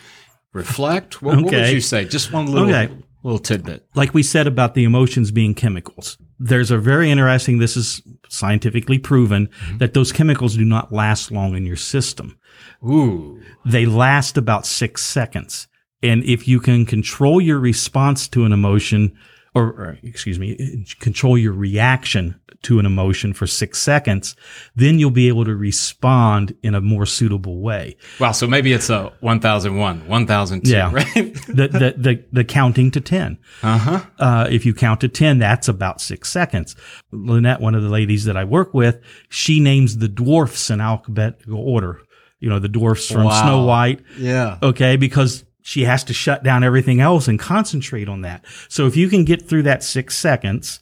reflect? 0.54 1.20
What, 1.20 1.36
what 1.36 1.52
would 1.52 1.68
you 1.68 1.82
say? 1.82 2.06
Just 2.06 2.32
one 2.32 2.46
little 2.46 2.70
Okay. 2.70 2.94
Little 3.26 3.38
tidbit. 3.38 3.86
like 3.94 4.14
we 4.14 4.22
said 4.22 4.46
about 4.46 4.74
the 4.74 4.84
emotions 4.84 5.30
being 5.30 5.54
chemicals. 5.54 6.16
There's 6.38 6.70
a 6.70 6.78
very 6.78 7.10
interesting, 7.10 7.58
this 7.58 7.76
is 7.76 8.02
scientifically 8.28 8.98
proven, 8.98 9.48
mm-hmm. 9.48 9.78
that 9.78 9.94
those 9.94 10.12
chemicals 10.12 10.56
do 10.56 10.64
not 10.64 10.92
last 10.92 11.30
long 11.32 11.56
in 11.56 11.66
your 11.66 11.76
system. 11.76 12.38
Ooh. 12.84 13.40
They 13.64 13.84
last 13.86 14.36
about 14.36 14.66
six 14.66 15.02
seconds. 15.02 15.66
And 16.02 16.22
if 16.24 16.46
you 16.46 16.60
can 16.60 16.86
control 16.86 17.40
your 17.40 17.58
response 17.58 18.28
to 18.28 18.44
an 18.44 18.52
emotion, 18.52 19.16
or, 19.54 19.64
or 19.64 19.98
excuse 20.02 20.38
me, 20.38 20.84
control 21.00 21.36
your 21.36 21.52
reaction 21.52 22.38
to 22.66 22.78
an 22.78 22.86
emotion 22.86 23.32
for 23.32 23.46
six 23.46 23.78
seconds, 23.80 24.36
then 24.74 24.98
you'll 24.98 25.10
be 25.10 25.28
able 25.28 25.44
to 25.44 25.54
respond 25.56 26.54
in 26.62 26.74
a 26.74 26.80
more 26.80 27.06
suitable 27.06 27.60
way. 27.60 27.96
Wow. 28.20 28.32
So 28.32 28.46
maybe 28.46 28.72
it's 28.72 28.90
a 28.90 29.12
1001, 29.20 30.06
1002, 30.08 30.70
Yeah. 30.70 30.92
right? 30.92 31.06
The, 31.56 31.68
the, 31.68 31.94
the, 31.96 32.24
the 32.32 32.44
counting 32.44 32.90
to 32.90 33.00
10. 33.00 33.38
uh-huh. 33.62 34.00
uh, 34.18 34.48
if 34.50 34.66
you 34.66 34.74
count 34.74 35.00
to 35.02 35.08
10, 35.08 35.38
that's 35.38 35.68
about 35.68 36.00
six 36.00 36.30
seconds. 36.30 36.76
Lynette, 37.12 37.60
one 37.60 37.74
of 37.74 37.82
the 37.82 37.88
ladies 37.88 38.24
that 38.26 38.36
I 38.36 38.44
work 38.44 38.74
with, 38.74 39.00
she 39.28 39.60
names 39.60 39.98
the 39.98 40.08
dwarfs 40.08 40.68
in 40.70 40.80
alphabetical 40.80 41.58
order. 41.58 42.02
You 42.40 42.50
know, 42.50 42.58
the 42.58 42.68
dwarfs 42.68 43.10
from 43.10 43.24
Wow. 43.24 43.42
Snow 43.42 43.64
White. 43.64 44.00
Yeah. 44.18 44.58
Okay. 44.62 44.96
Because 44.96 45.44
she 45.62 45.84
has 45.84 46.04
to 46.04 46.12
shut 46.12 46.42
down 46.42 46.62
everything 46.62 47.00
else 47.00 47.26
and 47.28 47.38
concentrate 47.38 48.08
on 48.08 48.20
that. 48.22 48.44
So 48.68 48.86
if 48.86 48.96
you 48.96 49.08
can 49.08 49.24
get 49.24 49.48
through 49.48 49.62
that 49.64 49.82
six 49.82 50.18
seconds, 50.18 50.80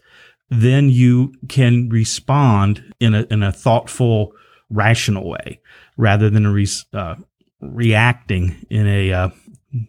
then 0.51 0.89
you 0.89 1.33
can 1.49 1.89
respond 1.89 2.95
in 3.01 3.15
a, 3.15 3.27
in 3.31 3.43
a 3.43 3.53
thoughtful, 3.53 4.33
rational 4.71 5.29
way 5.29 5.61
rather 5.97 6.29
than 6.31 6.47
re- 6.49 6.67
uh, 6.93 7.15
reacting 7.61 8.67
in 8.71 8.87
a, 8.87 9.13
uh, 9.13 9.29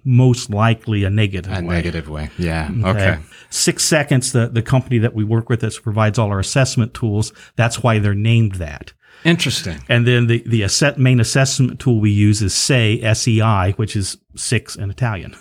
most 0.03 0.50
likely 0.50 1.03
a 1.03 1.09
negative 1.09 1.51
way. 1.51 1.59
A 1.59 1.62
way. 1.62 1.75
negative 1.75 2.09
way. 2.09 2.29
Yeah. 2.38 2.71
Okay. 2.83 3.19
Six 3.50 3.83
Seconds, 3.83 4.31
the, 4.31 4.47
the 4.47 4.62
company 4.63 4.97
that 5.00 5.13
we 5.13 5.24
work 5.24 5.47
with 5.50 5.62
that 5.62 5.79
provides 5.83 6.17
all 6.17 6.29
our 6.29 6.39
assessment 6.39 6.93
tools, 6.93 7.31
that's 7.55 7.83
why 7.83 8.00
they're 8.00 8.15
named 8.15 8.55
that. 8.55 8.93
Interesting. 9.24 9.79
And 9.89 10.05
then 10.07 10.27
the, 10.27 10.43
the 10.47 10.63
asset, 10.63 10.97
main 11.00 11.19
assessment 11.19 11.79
tool 11.79 12.00
we 12.00 12.12
use 12.12 12.41
is 12.41 12.53
SEI, 12.53 13.00
S-E-I, 13.01 13.71
which 13.71 13.95
is 13.95 14.17
six 14.35 14.75
in 14.75 14.89
Italian. 14.89 15.35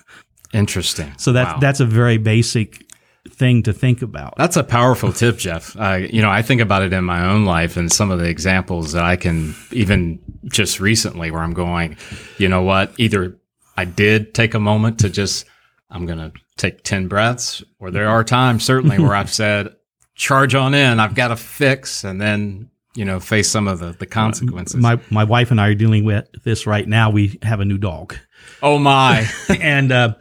Interesting. 0.53 1.13
So 1.17 1.33
that, 1.33 1.55
Wow. 1.55 1.59
that's 1.61 1.81
a 1.81 1.87
very 1.87 2.17
basic 2.19 2.84
thing 3.29 3.63
to 3.63 3.73
think 3.73 4.03
about. 4.03 4.35
That's 4.37 4.57
a 4.57 4.65
powerful 4.65 5.13
tip, 5.13 5.39
Jeff. 5.39 5.77
Uh, 5.79 6.01
you 6.11 6.23
know, 6.23 6.31
I 6.31 6.43
think 6.43 6.61
about 6.61 6.83
it 6.83 6.93
in 6.93 7.05
my 7.05 7.27
own 7.27 7.45
life 7.45 7.77
and 7.77 7.91
some 7.91 8.11
of 8.11 8.19
the 8.19 8.29
examples 8.29 8.93
that 8.93 9.05
I 9.05 9.17
can 9.17 9.55
even 9.73 10.21
just 10.45 10.81
recently 10.81 11.31
where 11.31 11.43
I'm 11.43 11.55
going, 11.55 11.97
you 12.39 12.49
know 12.49 12.63
what? 12.63 12.93
Either 12.99 13.39
I 13.77 13.85
did 13.85 14.35
take 14.35 14.55
a 14.55 14.61
moment 14.61 15.01
to 15.01 15.09
just, 15.09 15.47
I'm 15.91 16.07
going 16.07 16.19
to 16.19 16.33
take 16.57 16.85
10 16.85 17.09
breaths, 17.09 17.63
or 17.79 17.91
there 17.91 18.09
are 18.09 18.23
times 18.25 18.65
certainly 18.65 18.99
where 18.99 19.15
I've 19.15 19.33
said, 19.33 19.75
charge 20.15 20.55
on 20.55 20.75
in, 20.75 21.01
I've 21.01 21.15
got 21.15 21.29
to 21.29 21.37
fix, 21.37 22.05
and 22.05 22.21
then, 22.21 22.71
you 22.95 23.05
know, 23.05 23.19
face 23.19 23.51
some 23.51 23.67
of 23.67 23.81
the, 23.81 23.93
the 23.93 24.07
consequences. 24.07 24.77
My, 24.77 25.01
my 25.11 25.25
wife 25.25 25.51
and 25.51 25.61
I 25.61 25.69
are 25.69 25.75
dealing 25.75 26.05
with 26.05 26.29
this 26.45 26.67
right 26.67 26.87
now. 26.87 27.11
We 27.11 27.39
have 27.43 27.61
a 27.61 27.65
new 27.65 27.79
dog 27.79 28.17
oh 28.63 28.79
my. 28.79 29.29
and, 29.61 29.93
uh, 29.93 30.15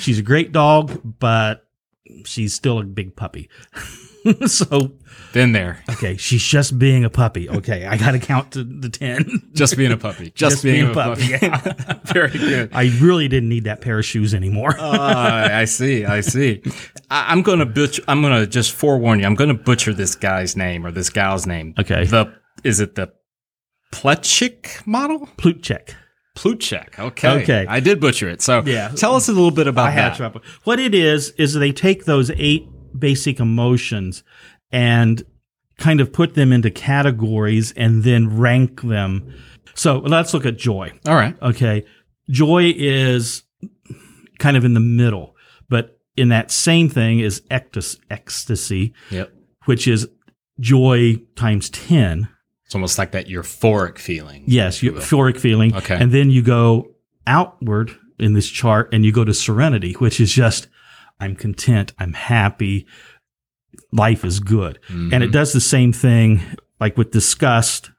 she's 0.00 0.18
a 0.18 0.22
great 0.22 0.52
dog, 0.52 1.00
but 1.04 1.66
she's 2.24 2.54
still 2.54 2.78
a 2.78 2.84
big 2.84 3.16
puppy. 3.16 3.48
so, 4.46 4.92
Been 5.32 5.52
there. 5.52 5.82
okay, 5.90 6.16
she's 6.16 6.42
just 6.42 6.78
being 6.78 7.04
a 7.04 7.10
puppy. 7.10 7.48
Okay. 7.48 7.86
I 7.86 7.96
got 7.96 8.12
to 8.12 8.18
count 8.18 8.52
to 8.52 8.64
the 8.64 8.88
10. 8.88 9.50
Just 9.54 9.76
being 9.76 9.92
a 9.92 9.96
puppy. 9.96 10.30
Just, 10.34 10.62
being, 10.62 10.90
a 10.90 10.92
puppy. 10.92 11.36
Very 12.12 12.30
good. 12.30 12.70
I 12.72 12.90
really 13.00 13.28
didn't 13.28 13.48
need 13.48 13.64
that 13.64 13.80
pair 13.80 13.98
of 13.98 14.04
shoes 14.04 14.34
anymore. 14.34 14.78
Uh, 14.78 15.48
I 15.52 15.64
see. 15.64 16.04
I 16.04 16.20
see. 16.20 16.62
I, 17.10 17.32
I'm 17.32 17.42
going 17.42 17.58
to 17.60 17.66
butcher. 17.66 18.02
I'm 18.08 18.22
to 18.22 18.46
just 18.46 18.72
forewarn 18.72 19.20
you. 19.20 19.26
I'm 19.26 19.34
going 19.34 19.48
to 19.48 19.62
butcher 19.62 19.92
this 19.92 20.14
guy's 20.14 20.56
name 20.56 20.86
or 20.86 20.90
this 20.90 21.10
gal's 21.10 21.46
name. 21.46 21.74
Okay. 21.78 22.04
The 22.04 22.32
is 22.64 22.80
it 22.80 22.94
the 22.94 23.12
Plechik 23.92 24.86
model? 24.86 25.28
Plutchik. 25.36 25.94
Plutchik. 26.40 26.98
Okay. 26.98 27.42
Okay. 27.42 27.66
I 27.68 27.80
did 27.80 28.00
butcher 28.00 28.28
it. 28.28 28.40
So 28.40 28.62
Yeah. 28.64 28.88
tell 28.88 29.14
us 29.14 29.28
a 29.28 29.32
little 29.32 29.50
bit 29.50 29.66
about 29.66 29.88
I 29.90 29.94
that. 29.96 30.16
trouble. 30.16 30.40
What 30.64 30.78
it 30.80 30.94
is 30.94 31.30
is 31.36 31.52
they 31.54 31.70
take 31.72 32.06
those 32.06 32.30
eight 32.36 32.66
basic 32.98 33.38
emotions 33.40 34.22
and 34.72 35.22
kind 35.78 36.00
of 36.00 36.12
put 36.12 36.34
them 36.34 36.50
into 36.52 36.70
categories 36.70 37.72
and 37.72 38.04
then 38.04 38.38
rank 38.38 38.80
them. 38.82 39.34
So 39.74 39.98
let's 39.98 40.32
look 40.32 40.46
at 40.46 40.56
joy. 40.58 40.92
All 41.06 41.14
right. 41.14 41.36
Okay. 41.42 41.84
Joy 42.30 42.72
is 42.76 43.42
kind 44.38 44.56
of 44.56 44.64
in 44.64 44.72
the 44.74 44.80
middle, 44.80 45.36
but 45.68 45.98
in 46.16 46.28
that 46.30 46.50
same 46.50 46.88
thing 46.88 47.18
is 47.20 47.42
ecstasy, 47.50 48.94
Yep. 49.10 49.32
which 49.66 49.86
is 49.86 50.08
joy 50.58 51.16
times 51.36 51.68
10. 51.70 52.28
It's 52.70 52.74
almost 52.76 52.98
like 52.98 53.10
that 53.10 53.26
euphoric 53.26 53.98
feeling. 53.98 54.44
Yes, 54.46 54.78
euphoric 54.78 55.40
feeling. 55.40 55.74
Okay. 55.74 55.96
And 55.96 56.12
then 56.12 56.30
you 56.30 56.40
go 56.40 56.92
outward 57.26 57.90
in 58.20 58.34
this 58.34 58.48
chart 58.48 58.90
and 58.92 59.04
you 59.04 59.10
go 59.10 59.24
to 59.24 59.34
serenity, 59.34 59.94
which 59.94 60.20
is 60.20 60.30
just, 60.30 60.68
I'm 61.18 61.34
content, 61.34 61.92
I'm 61.98 62.12
happy, 62.12 62.86
life 63.90 64.24
is 64.24 64.38
good. 64.38 64.78
Mm-hmm. 64.86 65.12
And 65.12 65.24
it 65.24 65.32
does 65.32 65.52
the 65.52 65.60
same 65.60 65.92
thing 65.92 66.42
like 66.78 66.96
with 66.96 67.10
disgust. 67.10 67.90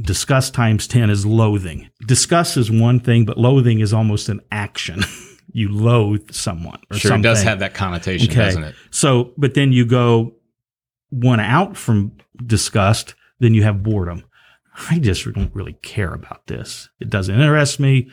Disgust 0.00 0.54
times 0.54 0.88
10 0.88 1.10
is 1.10 1.26
loathing. 1.26 1.90
Disgust 2.06 2.56
is 2.56 2.70
one 2.70 3.00
thing, 3.00 3.26
but 3.26 3.36
loathing 3.36 3.80
is 3.80 3.92
almost 3.92 4.30
an 4.30 4.40
action. 4.50 5.02
you 5.52 5.68
loathe 5.70 6.30
someone 6.32 6.80
or 6.90 6.96
Sure, 6.96 7.10
something. 7.10 7.20
it 7.20 7.34
does 7.34 7.42
have 7.42 7.58
that 7.58 7.74
connotation, 7.74 8.34
doesn't 8.34 8.64
it? 8.64 8.74
So, 8.90 9.34
but 9.36 9.52
then 9.52 9.72
you 9.72 9.84
go 9.84 10.36
one 11.10 11.40
out 11.40 11.76
from 11.76 12.12
disgust, 12.46 13.14
then 13.38 13.54
you 13.54 13.62
have 13.62 13.82
boredom. 13.82 14.24
I 14.90 14.98
just 14.98 15.24
don't 15.32 15.54
really 15.54 15.74
care 15.82 16.12
about 16.12 16.46
this. 16.46 16.88
It 17.00 17.08
doesn't 17.08 17.34
interest 17.34 17.80
me. 17.80 18.10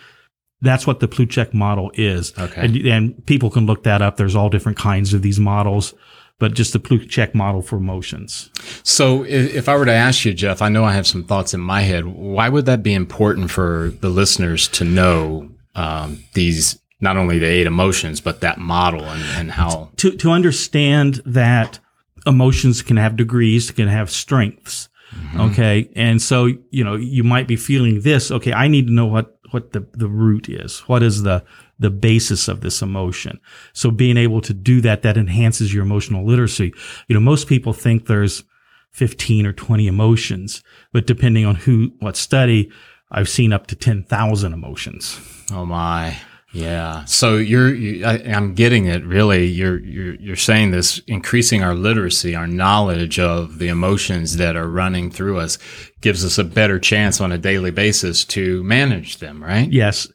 That's 0.62 0.88
what 0.88 1.02
the 1.02 1.10
Plutchik 1.10 1.54
model 1.54 1.92
is. 1.94 2.38
Okay. 2.38 2.62
And, 2.62 2.76
and 2.88 3.26
people 3.26 3.50
can 3.50 3.66
look 3.66 3.84
that 3.84 4.02
up. 4.02 4.16
There's 4.16 4.36
all 4.36 4.50
different 4.50 4.78
kinds 4.78 5.14
of 5.14 5.22
these 5.22 5.40
models, 5.40 5.94
but 6.40 6.54
just 6.54 6.72
the 6.72 6.80
Plutchik 6.80 7.36
model 7.36 7.62
for 7.62 7.76
emotions. 7.76 8.50
So, 8.84 9.24
if, 9.24 9.54
if 9.54 9.70
I 9.70 9.76
were 9.76 9.86
to 9.86 9.92
ask 9.92 10.24
you, 10.24 10.34
Jeff, 10.34 10.62
I 10.62 10.70
know 10.70 10.86
I 10.86 10.94
have 10.94 11.06
some 11.06 11.26
thoughts 11.26 11.54
in 11.54 11.60
my 11.60 11.82
head. 11.82 12.06
Why 12.06 12.48
would 12.48 12.66
that 12.66 12.82
be 12.82 12.94
important 12.94 13.52
for 13.52 13.92
the 14.00 14.10
listeners 14.10 14.70
to 14.70 14.86
know 14.86 15.50
um, 15.76 16.24
these, 16.34 16.80
not 17.02 17.18
only 17.18 17.40
the 17.40 17.46
eight 17.46 17.68
emotions, 17.68 18.22
but 18.22 18.40
that 18.40 18.58
model 18.58 19.04
and, 19.04 19.24
and 19.36 19.52
how? 19.52 19.90
to 19.98 20.16
to 20.16 20.32
understand 20.32 21.22
that 21.26 21.80
emotions 22.26 22.82
can 22.82 22.96
have 22.96 23.18
degrees, 23.18 23.70
can 23.72 23.90
have 23.90 24.10
strengths. 24.10 24.88
Mm-hmm. 25.14 25.42
Okay, 25.42 25.90
and 25.96 26.22
so 26.22 26.50
you 26.72 26.84
know 26.84 26.96
you 26.96 27.24
might 27.24 27.48
be 27.48 27.56
feeling 27.56 28.02
this. 28.02 28.32
Okay, 28.32 28.54
I 28.54 28.68
need 28.68 28.88
to 28.88 28.94
know 28.94 29.06
what 29.06 29.38
what 29.52 29.72
the 29.72 29.86
the 29.94 30.08
root 30.08 30.50
is. 30.50 30.80
What 30.82 31.04
is 31.04 31.24
the 31.24 31.44
the 31.80 31.90
basis 31.90 32.48
of 32.48 32.62
this 32.62 32.82
emotion? 32.82 33.40
So 33.74 33.92
being 33.92 34.18
able 34.18 34.42
to 34.42 34.54
do 34.54 34.82
that 34.82 35.02
that 35.04 35.18
enhances 35.18 35.74
your 35.74 35.84
emotional 35.84 36.26
literacy. 36.26 36.74
You 37.08 37.14
know, 37.16 37.20
most 37.20 37.48
people 37.48 37.74
think 37.74 38.08
there's 38.08 38.44
15 38.92 39.46
or 39.48 39.54
20 39.54 39.88
emotions, 39.88 40.64
but 40.92 41.08
depending 41.08 41.46
on 41.46 41.56
who 41.56 41.94
what 42.00 42.16
study, 42.16 42.72
I've 43.12 43.30
seen 43.30 43.54
up 43.54 43.68
to 43.68 43.76
10,000 43.76 44.54
emotions. 44.54 45.20
Oh 45.52 45.66
my. 45.66 46.18
Yeah. 46.54 47.06
So 47.06 47.38
you're, 47.38 47.74
you, 47.74 48.06
I, 48.06 48.20
I'm 48.20 48.54
getting 48.54 48.86
it 48.86 49.04
really. 49.04 49.46
You're, 49.46 49.80
you're, 49.80 50.16
you're 50.16 50.36
saying 50.36 50.70
this 50.70 51.00
increasing 51.08 51.64
our 51.64 51.74
literacy, 51.74 52.36
our 52.36 52.46
knowledge 52.46 53.18
of 53.18 53.58
the 53.58 53.70
emotions 53.70 54.38
that 54.38 54.56
are 54.56 54.70
running 54.70 55.10
through 55.10 55.40
us 55.40 55.58
gives 56.00 56.24
us 56.24 56.38
a 56.38 56.44
better 56.44 56.80
chance 56.80 57.20
on 57.20 57.32
a 57.32 57.40
daily 57.40 57.72
basis 57.72 58.24
to 58.26 58.64
manage 58.64 59.18
them, 59.18 59.44
right? 59.44 59.72
Yes. 59.72 60.08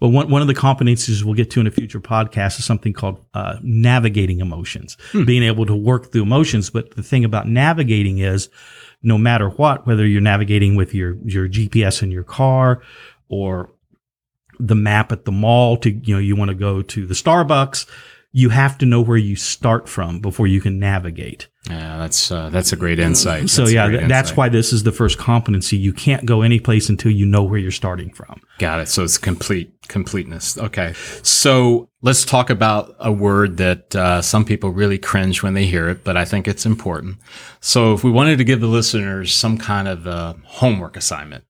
But 0.00 0.08
one, 0.08 0.30
one 0.30 0.42
of 0.42 0.48
the 0.48 0.54
competencies 0.54 1.22
we'll 1.22 1.34
get 1.34 1.50
to 1.52 1.60
in 1.60 1.66
a 1.66 1.70
future 1.70 2.00
podcast 2.00 2.58
is 2.58 2.64
something 2.66 2.92
called 2.92 3.24
uh, 3.32 3.56
navigating 3.62 4.40
emotions, 4.40 4.98
being 5.12 5.42
able 5.42 5.64
to 5.66 5.74
work 5.74 6.12
through 6.12 6.22
emotions. 6.22 6.68
But 6.68 6.94
the 6.94 7.02
thing 7.02 7.24
about 7.24 7.48
navigating 7.48 8.18
is 8.18 8.50
no 9.02 9.16
matter 9.16 9.48
what, 9.48 9.86
whether 9.86 10.06
you're 10.06 10.20
navigating 10.20 10.74
with 10.74 10.94
your, 10.94 11.16
your 11.24 11.48
GPS 11.48 12.02
in 12.02 12.10
your 12.10 12.24
car 12.24 12.82
or 13.28 13.72
the 14.60 14.74
map 14.74 15.12
at 15.12 15.24
the 15.24 15.32
mall 15.32 15.76
to, 15.78 15.90
you 15.90 16.14
know, 16.14 16.20
you 16.20 16.36
want 16.36 16.50
to 16.50 16.54
go 16.54 16.82
to 16.82 17.06
the 17.06 17.14
Starbucks, 17.14 17.86
you 18.32 18.50
have 18.50 18.78
to 18.78 18.86
know 18.86 19.00
where 19.00 19.16
you 19.16 19.34
start 19.34 19.88
from 19.88 20.20
before 20.20 20.46
you 20.46 20.60
can 20.60 20.78
navigate. 20.78 21.48
Yeah, 21.68 21.98
that's 21.98 22.30
uh, 22.30 22.48
that's 22.50 22.72
a 22.72 22.76
great 22.76 22.98
insight. 22.98 23.50
So 23.50 23.62
That's 23.62 23.72
a 23.72 23.74
yeah, 23.74 23.88
th- 23.88 24.00
that's 24.08 24.30
insight. 24.30 24.36
why 24.38 24.48
this 24.48 24.72
is 24.72 24.82
the 24.84 24.92
first 24.92 25.18
competency. 25.18 25.76
You 25.76 25.92
can't 25.92 26.24
go 26.24 26.40
any 26.42 26.58
place 26.60 26.88
until 26.88 27.10
you 27.12 27.26
know 27.26 27.42
where 27.42 27.58
you're 27.58 27.70
starting 27.72 28.10
from. 28.14 28.40
Got 28.58 28.80
it. 28.80 28.88
So 28.88 29.02
it's 29.04 29.18
complete 29.18 29.72
completeness. 29.88 30.56
Okay. 30.56 30.94
So 31.22 31.88
let's 32.02 32.24
talk 32.24 32.48
about 32.50 32.94
a 32.98 33.12
word 33.12 33.56
that 33.58 33.94
uh, 33.94 34.22
some 34.22 34.44
people 34.44 34.70
really 34.70 34.96
cringe 34.96 35.42
when 35.42 35.54
they 35.54 35.66
hear 35.66 35.88
it, 35.90 36.02
but 36.04 36.16
I 36.16 36.24
think 36.24 36.48
it's 36.48 36.64
important. 36.64 37.16
So 37.60 37.92
if 37.94 38.04
we 38.04 38.10
wanted 38.10 38.38
to 38.38 38.44
give 38.44 38.60
the 38.60 38.66
listeners 38.68 39.34
some 39.34 39.58
kind 39.58 39.86
of 39.88 40.06
uh, 40.06 40.34
homework 40.44 40.96
assignment, 40.96 41.44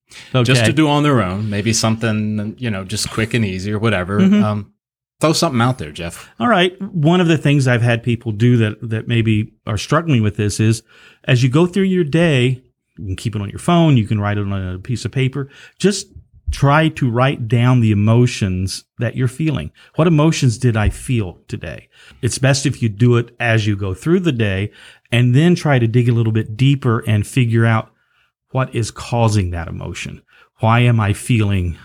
just 0.44 0.64
to 0.64 0.72
do 0.72 0.88
on 0.88 1.02
their 1.02 1.22
own, 1.22 1.50
maybe 1.50 1.72
something 1.72 2.54
you 2.58 2.70
know, 2.70 2.84
just 2.84 3.10
quick 3.10 3.34
and 3.34 3.44
easy 3.44 3.72
or 3.72 3.78
whatever. 3.78 4.20
Mm-hmm. 4.20 4.42
Um, 4.42 4.72
throw 5.20 5.32
something 5.32 5.60
out 5.60 5.78
there, 5.78 5.92
Jeff. 5.92 6.28
All 6.40 6.48
right. 6.48 6.80
One 6.80 7.20
of 7.20 7.28
the 7.28 7.38
things 7.38 7.68
I've 7.68 7.82
had 7.82 8.02
people 8.02 8.32
do 8.32 8.56
that 8.56 8.88
that 8.88 9.08
maybe 9.08 9.52
are 9.66 9.78
struggling 9.78 10.22
with 10.22 10.36
this 10.36 10.60
is 10.60 10.82
as 11.24 11.42
you 11.42 11.48
go 11.48 11.66
through 11.66 11.84
your 11.84 12.04
day, 12.04 12.62
you 12.96 13.06
can 13.06 13.16
keep 13.16 13.36
it 13.36 13.42
on 13.42 13.50
your 13.50 13.58
phone, 13.58 13.96
you 13.96 14.06
can 14.06 14.20
write 14.20 14.38
it 14.38 14.46
on 14.46 14.74
a 14.74 14.78
piece 14.78 15.04
of 15.04 15.12
paper. 15.12 15.48
Just 15.78 16.08
try 16.50 16.88
to 16.88 17.08
write 17.08 17.46
down 17.46 17.80
the 17.80 17.92
emotions 17.92 18.84
that 18.98 19.14
you're 19.14 19.28
feeling. 19.28 19.70
What 19.94 20.08
emotions 20.08 20.58
did 20.58 20.76
I 20.76 20.88
feel 20.88 21.38
today? 21.46 21.88
It's 22.22 22.38
best 22.38 22.66
if 22.66 22.82
you 22.82 22.88
do 22.88 23.16
it 23.16 23.34
as 23.38 23.66
you 23.66 23.76
go 23.76 23.94
through 23.94 24.20
the 24.20 24.32
day 24.32 24.72
and 25.12 25.34
then 25.34 25.54
try 25.54 25.78
to 25.78 25.86
dig 25.86 26.08
a 26.08 26.12
little 26.12 26.32
bit 26.32 26.56
deeper 26.56 27.00
and 27.06 27.26
figure 27.26 27.66
out 27.66 27.89
what 28.50 28.74
is 28.74 28.90
causing 28.90 29.50
that 29.50 29.68
emotion. 29.68 30.22
Why 30.58 30.80
am 30.80 31.00
I 31.00 31.12
feeling 31.12 31.76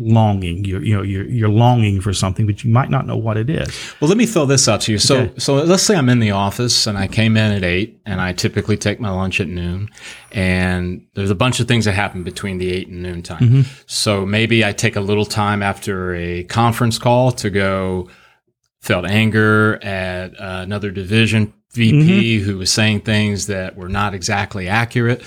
longing? 0.00 0.64
You're, 0.64 0.82
you 0.82 0.96
know, 0.96 1.02
you're, 1.02 1.24
you're 1.28 1.48
longing 1.48 2.00
for 2.00 2.12
something, 2.12 2.46
but 2.46 2.62
you 2.64 2.70
might 2.70 2.88
not 2.90 3.06
know 3.06 3.16
what 3.16 3.36
it 3.36 3.50
is. 3.50 3.68
Well, 4.00 4.08
let 4.08 4.16
me 4.16 4.26
throw 4.26 4.46
this 4.46 4.68
out 4.68 4.80
to 4.82 4.92
you. 4.92 4.98
So, 4.98 5.22
Okay. 5.22 5.34
so 5.38 5.54
let's 5.56 5.82
say 5.82 5.96
I'm 5.96 6.08
in 6.08 6.20
the 6.20 6.30
office 6.30 6.86
and 6.86 6.96
I 6.96 7.08
came 7.08 7.36
in 7.36 7.52
at 7.52 7.64
eight, 7.64 8.00
and 8.06 8.20
I 8.20 8.32
typically 8.32 8.76
take 8.76 9.00
my 9.00 9.10
lunch 9.10 9.40
at 9.40 9.48
noon, 9.48 9.88
and 10.32 11.04
there's 11.14 11.30
a 11.30 11.34
bunch 11.34 11.60
of 11.60 11.66
things 11.68 11.84
that 11.84 11.92
happen 11.92 12.22
between 12.22 12.58
the 12.58 12.70
eight 12.72 12.88
and 12.88 13.02
noon 13.02 13.22
time. 13.22 13.64
So 13.86 14.24
maybe 14.24 14.64
I 14.64 14.72
take 14.72 14.96
a 14.96 15.00
little 15.00 15.26
time 15.26 15.62
after 15.62 16.14
a 16.14 16.44
conference 16.44 16.98
call 16.98 17.32
to 17.32 17.50
go. 17.50 18.08
Felt 18.80 19.06
anger 19.06 19.74
at 19.84 20.40
uh, 20.40 20.60
another 20.62 20.92
division 20.92 21.52
VP 21.72 22.38
who 22.38 22.58
was 22.58 22.70
saying 22.70 23.00
things 23.00 23.48
that 23.48 23.76
were 23.76 23.88
not 23.88 24.14
exactly 24.14 24.68
accurate. 24.68 25.20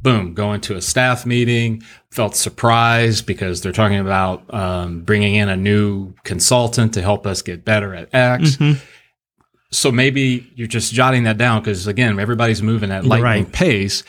Boom, 0.00 0.32
going 0.34 0.60
to 0.62 0.76
a 0.76 0.80
staff 0.82 1.26
meeting. 1.26 1.82
Felt 2.10 2.36
surprised 2.36 3.26
because 3.26 3.60
they're 3.62 3.72
talking 3.72 3.98
about 3.98 4.52
um, 4.54 5.00
bringing 5.02 5.34
in 5.34 5.48
a 5.48 5.56
new 5.56 6.14
consultant 6.24 6.94
to 6.94 7.02
help 7.02 7.26
us 7.26 7.42
get 7.42 7.64
better 7.64 7.94
at 7.94 8.08
X. 8.14 8.56
So 9.70 9.92
maybe 9.92 10.50
you're 10.54 10.66
just 10.68 10.94
jotting 10.94 11.24
that 11.24 11.36
down 11.36 11.60
because 11.62 11.86
again, 11.86 12.18
everybody's 12.18 12.62
moving 12.62 12.90
at 12.90 13.04
lightning 13.04 13.44
Right. 13.44 13.52
pace. 13.52 14.02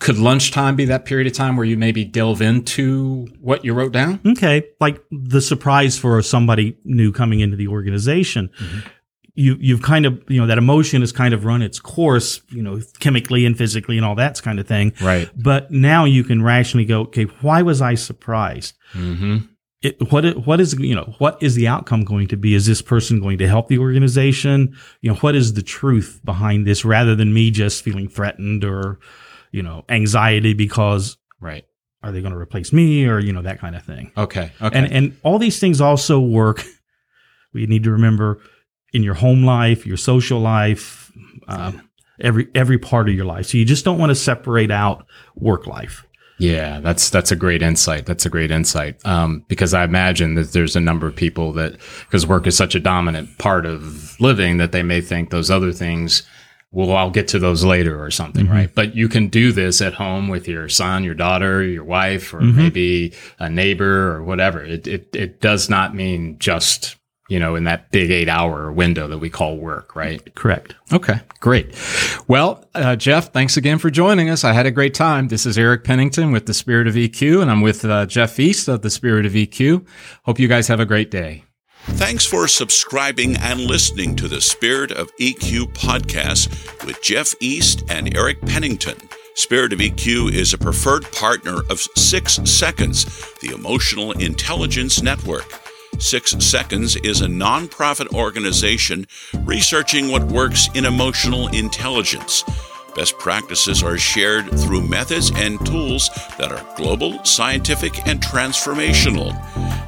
Could 0.00 0.16
lunchtime 0.18 0.76
be 0.76 0.84
that 0.86 1.04
period 1.04 1.26
of 1.26 1.32
time 1.34 1.56
where 1.56 1.66
you 1.66 1.76
maybe 1.76 2.04
delve 2.04 2.40
into 2.40 3.26
what 3.40 3.64
you 3.64 3.74
wrote 3.74 3.92
down? 3.92 4.20
Okay, 4.24 4.64
like 4.80 5.00
the 5.10 5.40
surprise 5.40 5.98
for 5.98 6.22
somebody 6.22 6.76
new 6.84 7.12
coming 7.12 7.40
into 7.40 7.56
the 7.56 7.66
organization. 7.68 8.50
You 9.38 9.56
you've 9.60 9.82
kind 9.82 10.04
of 10.04 10.20
you 10.28 10.40
know 10.40 10.48
that 10.48 10.58
emotion 10.58 11.00
has 11.02 11.12
kind 11.12 11.32
of 11.32 11.44
run 11.44 11.62
its 11.62 11.78
course, 11.78 12.40
you 12.48 12.62
know, 12.62 12.80
chemically 12.98 13.46
and 13.46 13.56
physically 13.56 13.96
and 13.96 14.04
all 14.04 14.16
that 14.16 14.42
kind 14.42 14.58
of 14.58 14.66
thing. 14.66 14.92
Right. 15.00 15.30
But 15.36 15.70
now 15.70 16.04
you 16.04 16.24
can 16.24 16.42
rationally 16.42 16.84
go, 16.84 17.02
okay, 17.02 17.24
why 17.42 17.62
was 17.62 17.80
I 17.80 17.94
surprised? 17.94 18.74
Mm-hmm. 18.94 19.36
It, 19.80 20.10
what 20.10 20.24
it, 20.24 20.44
what 20.44 20.58
is 20.60 20.76
you 20.80 20.96
know 20.96 21.14
what 21.18 21.40
is 21.40 21.54
the 21.54 21.68
outcome 21.68 22.02
going 22.04 22.26
to 22.28 22.36
be? 22.36 22.54
Is 22.54 22.66
this 22.66 22.82
person 22.82 23.20
going 23.20 23.38
to 23.38 23.46
help 23.46 23.68
the 23.68 23.78
organization? 23.78 24.76
You 25.02 25.10
know, 25.12 25.16
what 25.18 25.36
is 25.36 25.52
the 25.54 25.62
truth 25.62 26.20
behind 26.24 26.66
this, 26.66 26.84
rather 26.84 27.14
than 27.14 27.32
me 27.32 27.52
just 27.52 27.84
feeling 27.84 28.08
threatened 28.08 28.64
or 28.64 28.98
you 29.52 29.62
know 29.62 29.84
anxiety 29.88 30.52
because 30.52 31.16
Right. 31.40 31.64
are 32.02 32.10
they 32.10 32.20
going 32.20 32.32
to 32.32 32.38
replace 32.38 32.72
me 32.72 33.06
or 33.06 33.20
you 33.20 33.32
know 33.32 33.42
that 33.42 33.60
kind 33.60 33.76
of 33.76 33.84
thing. 33.84 34.10
Okay. 34.16 34.50
Okay. 34.60 34.76
And 34.76 34.92
and 34.92 35.16
all 35.22 35.38
these 35.38 35.60
things 35.60 35.80
also 35.80 36.18
work. 36.18 36.64
We 37.54 37.66
need 37.66 37.84
to 37.84 37.92
remember 37.92 38.40
in 38.92 39.02
your 39.02 39.14
home 39.14 39.44
life, 39.44 39.86
your 39.86 39.96
social 39.96 40.40
life, 40.40 41.12
um, 41.46 41.88
every 42.20 42.48
every 42.54 42.78
part 42.78 43.08
of 43.08 43.14
your 43.14 43.24
life. 43.24 43.46
So 43.46 43.58
you 43.58 43.64
just 43.64 43.84
don't 43.84 43.98
want 43.98 44.10
to 44.10 44.14
separate 44.14 44.70
out 44.70 45.06
work 45.36 45.66
life. 45.66 46.04
Yeah, 46.38 46.78
that's 46.80 47.10
that's 47.10 47.32
a 47.32 47.36
great 47.36 47.62
insight. 47.62 48.06
That's 48.06 48.24
a 48.24 48.30
great 48.30 48.50
insight. 48.50 49.04
Um, 49.04 49.44
because 49.48 49.74
I 49.74 49.82
imagine 49.84 50.34
that 50.36 50.52
there's 50.52 50.76
a 50.76 50.80
number 50.80 51.06
of 51.06 51.16
people 51.16 51.52
that 51.54 51.78
because 52.04 52.26
work 52.26 52.46
is 52.46 52.56
such 52.56 52.74
a 52.74 52.80
dominant 52.80 53.38
part 53.38 53.66
of 53.66 54.18
living 54.20 54.58
that 54.58 54.70
they 54.70 54.84
may 54.84 55.00
think 55.00 55.30
those 55.30 55.50
other 55.50 55.72
things. 55.72 56.22
Well, 56.70 56.94
I'll 56.94 57.10
get 57.10 57.28
to 57.28 57.38
those 57.38 57.64
later 57.64 58.02
or 58.02 58.10
something, 58.10 58.46
right? 58.46 58.72
But 58.72 58.94
you 58.94 59.08
can 59.08 59.28
do 59.28 59.52
this 59.52 59.80
at 59.80 59.94
home 59.94 60.28
with 60.28 60.46
your 60.46 60.68
son, 60.68 61.02
your 61.02 61.14
daughter, 61.14 61.62
your 61.62 61.82
wife, 61.82 62.34
or 62.34 62.40
maybe 62.40 63.14
a 63.38 63.48
neighbor 63.48 64.14
or 64.14 64.22
whatever. 64.22 64.62
It, 64.62 64.86
it 64.86 65.08
it 65.14 65.40
does 65.40 65.70
not 65.70 65.94
mean 65.94 66.38
just 66.38 66.97
you 67.28 67.38
know 67.38 67.54
in 67.54 67.64
that 67.64 67.90
big 67.90 68.10
eight 68.10 68.28
hour 68.28 68.72
window 68.72 69.06
that 69.08 69.18
we 69.18 69.30
call 69.30 69.56
work, 69.56 69.94
right? 69.94 70.34
Correct. 70.34 70.74
Okay, 70.92 71.20
great. 71.40 71.74
Well, 72.26 72.64
uh, 72.74 72.96
Jeff, 72.96 73.32
thanks 73.32 73.56
again 73.56 73.78
for 73.78 73.90
joining 73.90 74.28
us. 74.30 74.44
I 74.44 74.52
had 74.52 74.66
a 74.66 74.70
great 74.70 74.94
time. 74.94 75.28
This 75.28 75.46
is 75.46 75.56
Eric 75.56 75.84
Pennington 75.84 76.32
with 76.32 76.46
the 76.46 76.54
Spirit 76.54 76.86
of 76.86 76.94
EQ, 76.94 77.42
and 77.42 77.50
I'm 77.50 77.60
with 77.60 77.84
uh, 77.84 78.06
Jeff 78.06 78.38
East 78.40 78.68
of 78.68 78.82
the 78.82 78.90
Spirit 78.90 79.26
of 79.26 79.32
EQ. 79.32 79.86
Hope 80.24 80.38
you 80.38 80.48
guys 80.48 80.68
have 80.68 80.80
a 80.80 80.86
great 80.86 81.10
day. 81.10 81.44
Thanks 81.92 82.26
for 82.26 82.46
subscribing 82.48 83.36
and 83.38 83.60
listening 83.60 84.14
to 84.16 84.28
the 84.28 84.40
Spirit 84.42 84.92
of 84.92 85.10
EQ 85.16 85.72
podcast 85.72 86.86
with 86.86 87.02
Jeff 87.02 87.34
East 87.40 87.82
and 87.88 88.14
Eric 88.14 88.40
Pennington. 88.42 88.96
Spirit 89.34 89.72
of 89.72 89.78
EQ 89.78 90.32
is 90.32 90.52
a 90.52 90.58
preferred 90.58 91.10
partner 91.12 91.60
of 91.70 91.80
Six 91.96 92.34
Seconds, 92.44 93.04
the 93.40 93.54
Emotional 93.54 94.12
Intelligence 94.12 95.02
Network. 95.02 95.67
Six 95.98 96.36
Seconds 96.38 96.96
is 96.96 97.22
a 97.22 97.26
nonprofit 97.26 98.14
organization 98.14 99.06
researching 99.42 100.10
what 100.10 100.22
works 100.22 100.68
in 100.74 100.84
emotional 100.84 101.48
intelligence. 101.48 102.44
Best 102.94 103.18
practices 103.18 103.82
are 103.82 103.98
shared 103.98 104.48
through 104.60 104.86
methods 104.86 105.32
and 105.34 105.58
tools 105.66 106.08
that 106.38 106.52
are 106.52 106.64
global, 106.76 107.24
scientific, 107.24 108.06
and 108.06 108.20
transformational. 108.20 109.32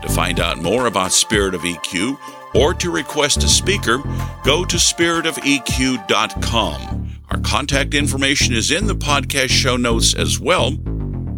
To 0.03 0.09
find 0.09 0.41
out 0.41 0.59
more 0.59 0.87
about 0.87 1.13
Spirit 1.13 1.55
of 1.55 1.61
EQ 1.63 2.19
or 2.55 2.75
to 2.75 2.91
request 2.91 3.45
a 3.45 3.49
speaker, 3.49 3.99
go 4.43 4.65
to 4.65 4.77
spiritofeq.com. 4.77 7.11
Our 7.31 7.41
contact 7.41 7.95
information 7.95 8.55
is 8.55 8.73
in 8.73 8.89
the 8.89 8.97
podcast 8.97 9.51
show 9.51 9.77
notes 9.77 10.15
as 10.15 10.41
well. 10.41 10.75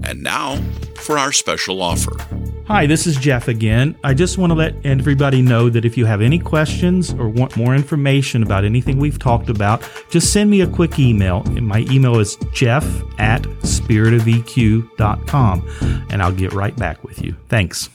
And 0.05 0.23
now 0.23 0.57
for 0.97 1.19
our 1.19 1.33
special 1.33 1.83
offer. 1.83 2.17
Hi, 2.67 2.87
this 2.87 3.09
is 3.09 3.17
Jeff 3.17 3.49
again. 3.49 3.97
I 4.05 4.15
just 4.15 4.39
want 4.39 4.53
to 4.53 4.55
let 4.55 4.77
everybody 4.87 5.43
know 5.43 5.69
that 5.69 5.85
if 5.85 5.99
you 5.99 6.07
have 6.07 6.21
any 6.21 6.39
questions 6.39 7.13
or 7.13 7.29
want 7.29 7.57
more 7.57 7.75
information 7.75 8.45
about 8.45 8.65
anything 8.65 8.99
we've 8.99 9.19
talked 9.19 9.49
about, 9.49 9.83
just 10.11 10.33
send 10.33 10.49
me 10.49 10.61
a 10.61 10.69
quick 10.69 10.97
email. 10.97 11.43
And 11.57 11.67
my 11.67 11.81
email 11.91 12.21
is 12.21 12.37
jeff 12.53 12.85
at 13.19 13.43
spiritofeq.com, 13.43 16.07
and 16.11 16.23
I'll 16.23 16.31
get 16.31 16.53
right 16.53 16.77
back 16.77 17.03
with 17.03 17.21
you. 17.21 17.35
Thanks. 17.49 17.91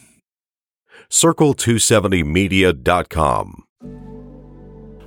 Circle270media.com. 1.10 3.64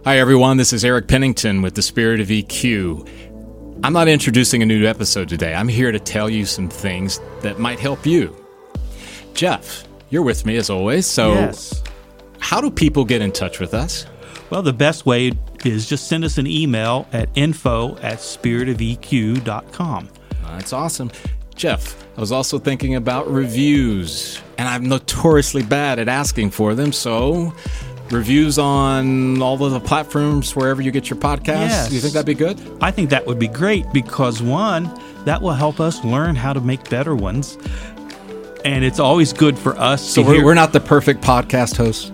Hi, 0.07 0.19
everyone. 0.19 0.57
This 0.57 0.73
is 0.73 0.87
Eric 0.87 1.07
Pennington 1.07 1.61
with 1.61 1.75
the 1.75 1.83
Spirit 1.83 2.21
of 2.21 2.29
EQ. 2.29 3.07
I'm 3.85 3.93
not 3.93 4.09
introducing 4.09 4.63
a 4.63 4.67
new 4.67 4.87
episode 4.87 5.29
today. 5.29 5.53
I'm 5.53 5.69
here 5.69 5.93
to 5.93 6.01
tell 6.01 6.31
you 6.31 6.47
some 6.47 6.71
things 6.71 7.21
that 7.43 7.59
might 7.59 7.79
help 7.79 8.07
you. 8.07 8.40
Jeff, 9.35 9.85
you're 10.11 10.23
with 10.23 10.45
me 10.45 10.57
as 10.57 10.71
always. 10.71 11.07
So, 11.07 11.33
yes. 11.33 11.83
how 12.39 12.61
do 12.61 12.71
people 12.71 13.05
get 13.05 13.23
in 13.23 13.33
touch 13.33 13.61
with 13.61 13.75
us? 13.75 14.07
Well, 14.51 14.63
the 14.63 14.73
best 14.73 15.07
way 15.07 15.33
is 15.65 15.89
just 15.89 16.09
send 16.09 16.25
us 16.25 16.39
an 16.39 16.47
email 16.47 17.07
at 17.13 17.29
info 17.35 17.97
at 17.99 18.19
spiritofeq.com. 18.19 20.09
That's 20.43 20.73
awesome. 20.73 21.11
Jeff, 21.55 21.97
I 22.17 22.21
was 22.21 22.33
also 22.33 22.59
thinking 22.59 22.97
about 22.97 23.31
reviews, 23.31 24.41
and 24.59 24.69
I'm 24.69 24.89
notoriously 24.89 25.63
bad 25.63 25.99
at 25.99 26.09
asking 26.09 26.51
for 26.51 26.75
them. 26.75 26.93
So, 26.93 27.55
reviews 28.11 28.59
on 28.59 29.41
all 29.41 29.63
of 29.63 29.73
the 29.73 29.81
platforms 29.81 30.57
wherever 30.57 30.83
you 30.83 30.91
get 30.91 31.09
your 31.09 31.19
podcasts. 31.19 31.69
Yes. 31.69 31.93
You 31.93 32.01
think 32.01 32.15
that'd 32.15 32.27
be 32.27 32.35
good? 32.35 32.61
I 32.81 32.91
think 32.91 33.11
that 33.11 33.27
would 33.27 33.39
be 33.39 33.49
great 33.49 33.91
because 33.93 34.43
one, 34.43 34.91
that 35.25 35.41
will 35.41 35.53
help 35.53 35.81
us 35.81 36.03
learn 36.03 36.35
how 36.35 36.53
to 36.53 36.61
make 36.61 36.89
better 36.91 37.15
ones. 37.15 37.57
And 38.65 38.85
it's 38.85 38.99
always 38.99 39.33
good 39.33 39.59
for 39.59 39.77
us. 39.79 40.07
So 40.07 40.23
we're, 40.23 40.45
we're 40.45 40.55
not 40.55 40.73
the 40.73 40.81
perfect 40.81 41.23
podcast 41.23 41.77
hosts. 41.77 42.11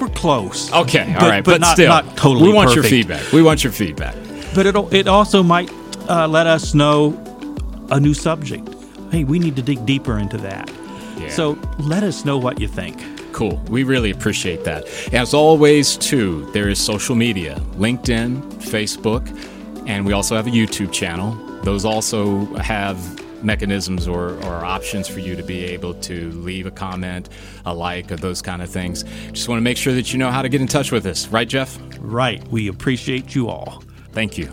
we're 0.00 0.08
close. 0.08 0.72
Okay, 0.72 1.14
all 1.14 1.20
But- 1.20 1.30
right, 1.30 1.44
but 1.44 1.52
but, 1.52 1.60
not- 1.60 1.72
still, 1.74 1.88
not 1.88 2.16
totally 2.16 2.48
We 2.48 2.52
want 2.54 2.74
your 2.74 2.84
feedback. 2.84 3.32
We 3.32 3.42
want 3.42 3.62
your 3.64 3.72
feedback. 3.72 4.14
But 4.54 4.66
it 4.66 4.76
it 4.92 5.08
also 5.08 5.42
might 5.42 5.70
uh, 6.10 6.28
let 6.28 6.46
us 6.46 6.74
know 6.74 7.16
a 7.90 7.98
new 7.98 8.12
subject. 8.14 8.68
Hey, 9.10 9.24
we 9.24 9.38
need 9.38 9.56
to 9.56 9.62
dig 9.62 9.84
deeper 9.86 10.18
into 10.18 10.36
that. 10.38 10.70
Yeah. 11.18 11.28
So 11.30 11.58
let 11.78 12.02
us 12.02 12.24
know 12.24 12.36
what 12.38 12.60
you 12.60 12.68
think. 12.68 13.00
Cool. 13.32 13.56
We 13.68 13.82
really 13.84 14.10
appreciate 14.10 14.64
that. 14.64 14.84
As 15.14 15.32
always, 15.32 15.96
too, 15.96 16.50
there 16.52 16.68
is 16.68 16.78
social 16.78 17.14
media 17.16 17.56
LinkedIn, 17.76 18.42
Facebook, 18.62 19.24
and 19.88 20.04
we 20.04 20.12
also 20.12 20.34
have 20.36 20.46
a 20.46 20.50
YouTube 20.50 20.92
channel. 20.92 21.32
Those 21.62 21.84
also 21.86 22.44
have 22.56 22.96
mechanisms 23.44 24.08
or, 24.08 24.34
or 24.44 24.64
options 24.64 25.08
for 25.08 25.20
you 25.20 25.36
to 25.36 25.42
be 25.42 25.64
able 25.64 25.94
to 25.94 26.30
leave 26.32 26.66
a 26.66 26.70
comment, 26.70 27.28
a 27.66 27.74
like, 27.74 28.10
or 28.12 28.16
those 28.16 28.42
kind 28.42 28.62
of 28.62 28.70
things. 28.70 29.04
Just 29.32 29.48
want 29.48 29.58
to 29.58 29.62
make 29.62 29.76
sure 29.76 29.94
that 29.94 30.12
you 30.12 30.18
know 30.18 30.30
how 30.30 30.42
to 30.42 30.48
get 30.48 30.60
in 30.60 30.66
touch 30.66 30.92
with 30.92 31.06
us. 31.06 31.28
Right, 31.28 31.48
Jeff? 31.48 31.78
Right. 31.98 32.46
We 32.48 32.68
appreciate 32.68 33.34
you 33.34 33.48
all. 33.48 33.82
Thank 34.12 34.38
you. 34.38 34.52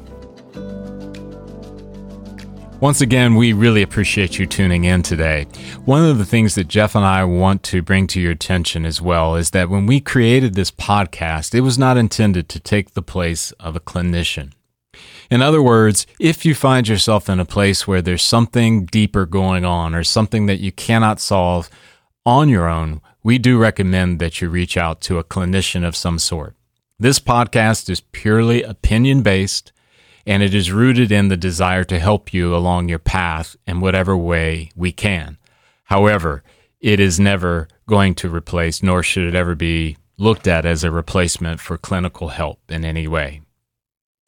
Once 2.82 3.02
again, 3.02 3.36
we 3.36 3.52
really 3.52 3.82
appreciate 3.82 4.40
you 4.40 4.46
tuning 4.46 4.86
in 4.86 5.04
today. 5.04 5.46
One 5.84 6.06
of 6.06 6.18
the 6.18 6.24
things 6.24 6.56
that 6.56 6.70
Jeff 6.70 6.96
and 6.96 7.04
I 7.04 7.26
want 7.26 7.62
to 7.64 7.82
bring 7.82 8.08
to 8.08 8.22
your 8.22 8.32
attention 8.32 8.86
as 8.86 9.02
well 9.02 9.36
is 9.36 9.50
that 9.50 9.70
when 9.70 9.86
we 9.86 10.00
created 10.00 10.54
this 10.54 10.72
podcast, 10.72 11.54
it 11.54 11.60
was 11.60 11.78
not 11.78 11.98
intended 11.98 12.48
to 12.48 12.60
take 12.60 12.94
the 12.94 13.02
place 13.02 13.52
of 13.60 13.76
a 13.76 13.82
clinician. 13.82 14.54
In 15.32 15.44
other 15.44 15.62
words, 15.62 16.08
if 16.20 16.44
you 16.44 16.56
find 16.56 16.88
yourself 16.88 17.30
in 17.30 17.40
a 17.40 17.46
place 17.46 17.88
where 17.88 18.02
there's 18.02 18.24
something 18.24 18.86
deeper 18.86 19.28
going 19.28 19.64
on 19.64 19.94
or 19.94 20.04
something 20.04 20.48
that 20.48 20.60
you 20.60 20.72
cannot 20.72 21.20
solve 21.20 21.70
on 22.26 22.50
your 22.50 22.68
own, 22.68 23.02
we 23.24 23.38
do 23.38 23.60
recommend 23.60 24.20
that 24.20 24.42
you 24.42 24.50
reach 24.50 24.76
out 24.76 25.02
to 25.02 25.20
a 25.20 25.24
clinician 25.24 25.88
of 25.88 25.96
some 25.96 26.18
sort. 26.18 26.56
This 26.98 27.20
podcast 27.20 27.90
is 27.90 28.02
purely 28.02 28.64
opinion 28.64 29.22
based 29.22 29.72
and 30.26 30.42
it 30.42 30.54
is 30.54 30.72
rooted 30.72 31.12
in 31.12 31.28
the 31.28 31.38
desire 31.38 31.84
to 31.84 32.00
help 32.00 32.34
you 32.34 32.56
along 32.56 32.90
your 32.90 33.00
path 33.00 33.56
in 33.68 33.80
whatever 33.80 34.18
way 34.18 34.72
we 34.76 34.92
can. 34.92 35.38
However, 35.86 36.44
it 36.80 37.00
is 37.00 37.20
never 37.20 37.68
going 37.88 38.16
to 38.16 38.30
replace, 38.30 38.84
nor 38.84 39.04
should 39.04 39.28
it 39.28 39.36
ever 39.36 39.56
be 39.56 39.98
looked 40.18 40.48
at 40.48 40.66
as 40.66 40.84
a 40.84 40.92
replacement 40.92 41.60
for 41.60 41.78
clinical 41.78 42.30
help 42.30 42.60
in 42.70 42.84
any 42.84 43.08
way. 43.08 43.42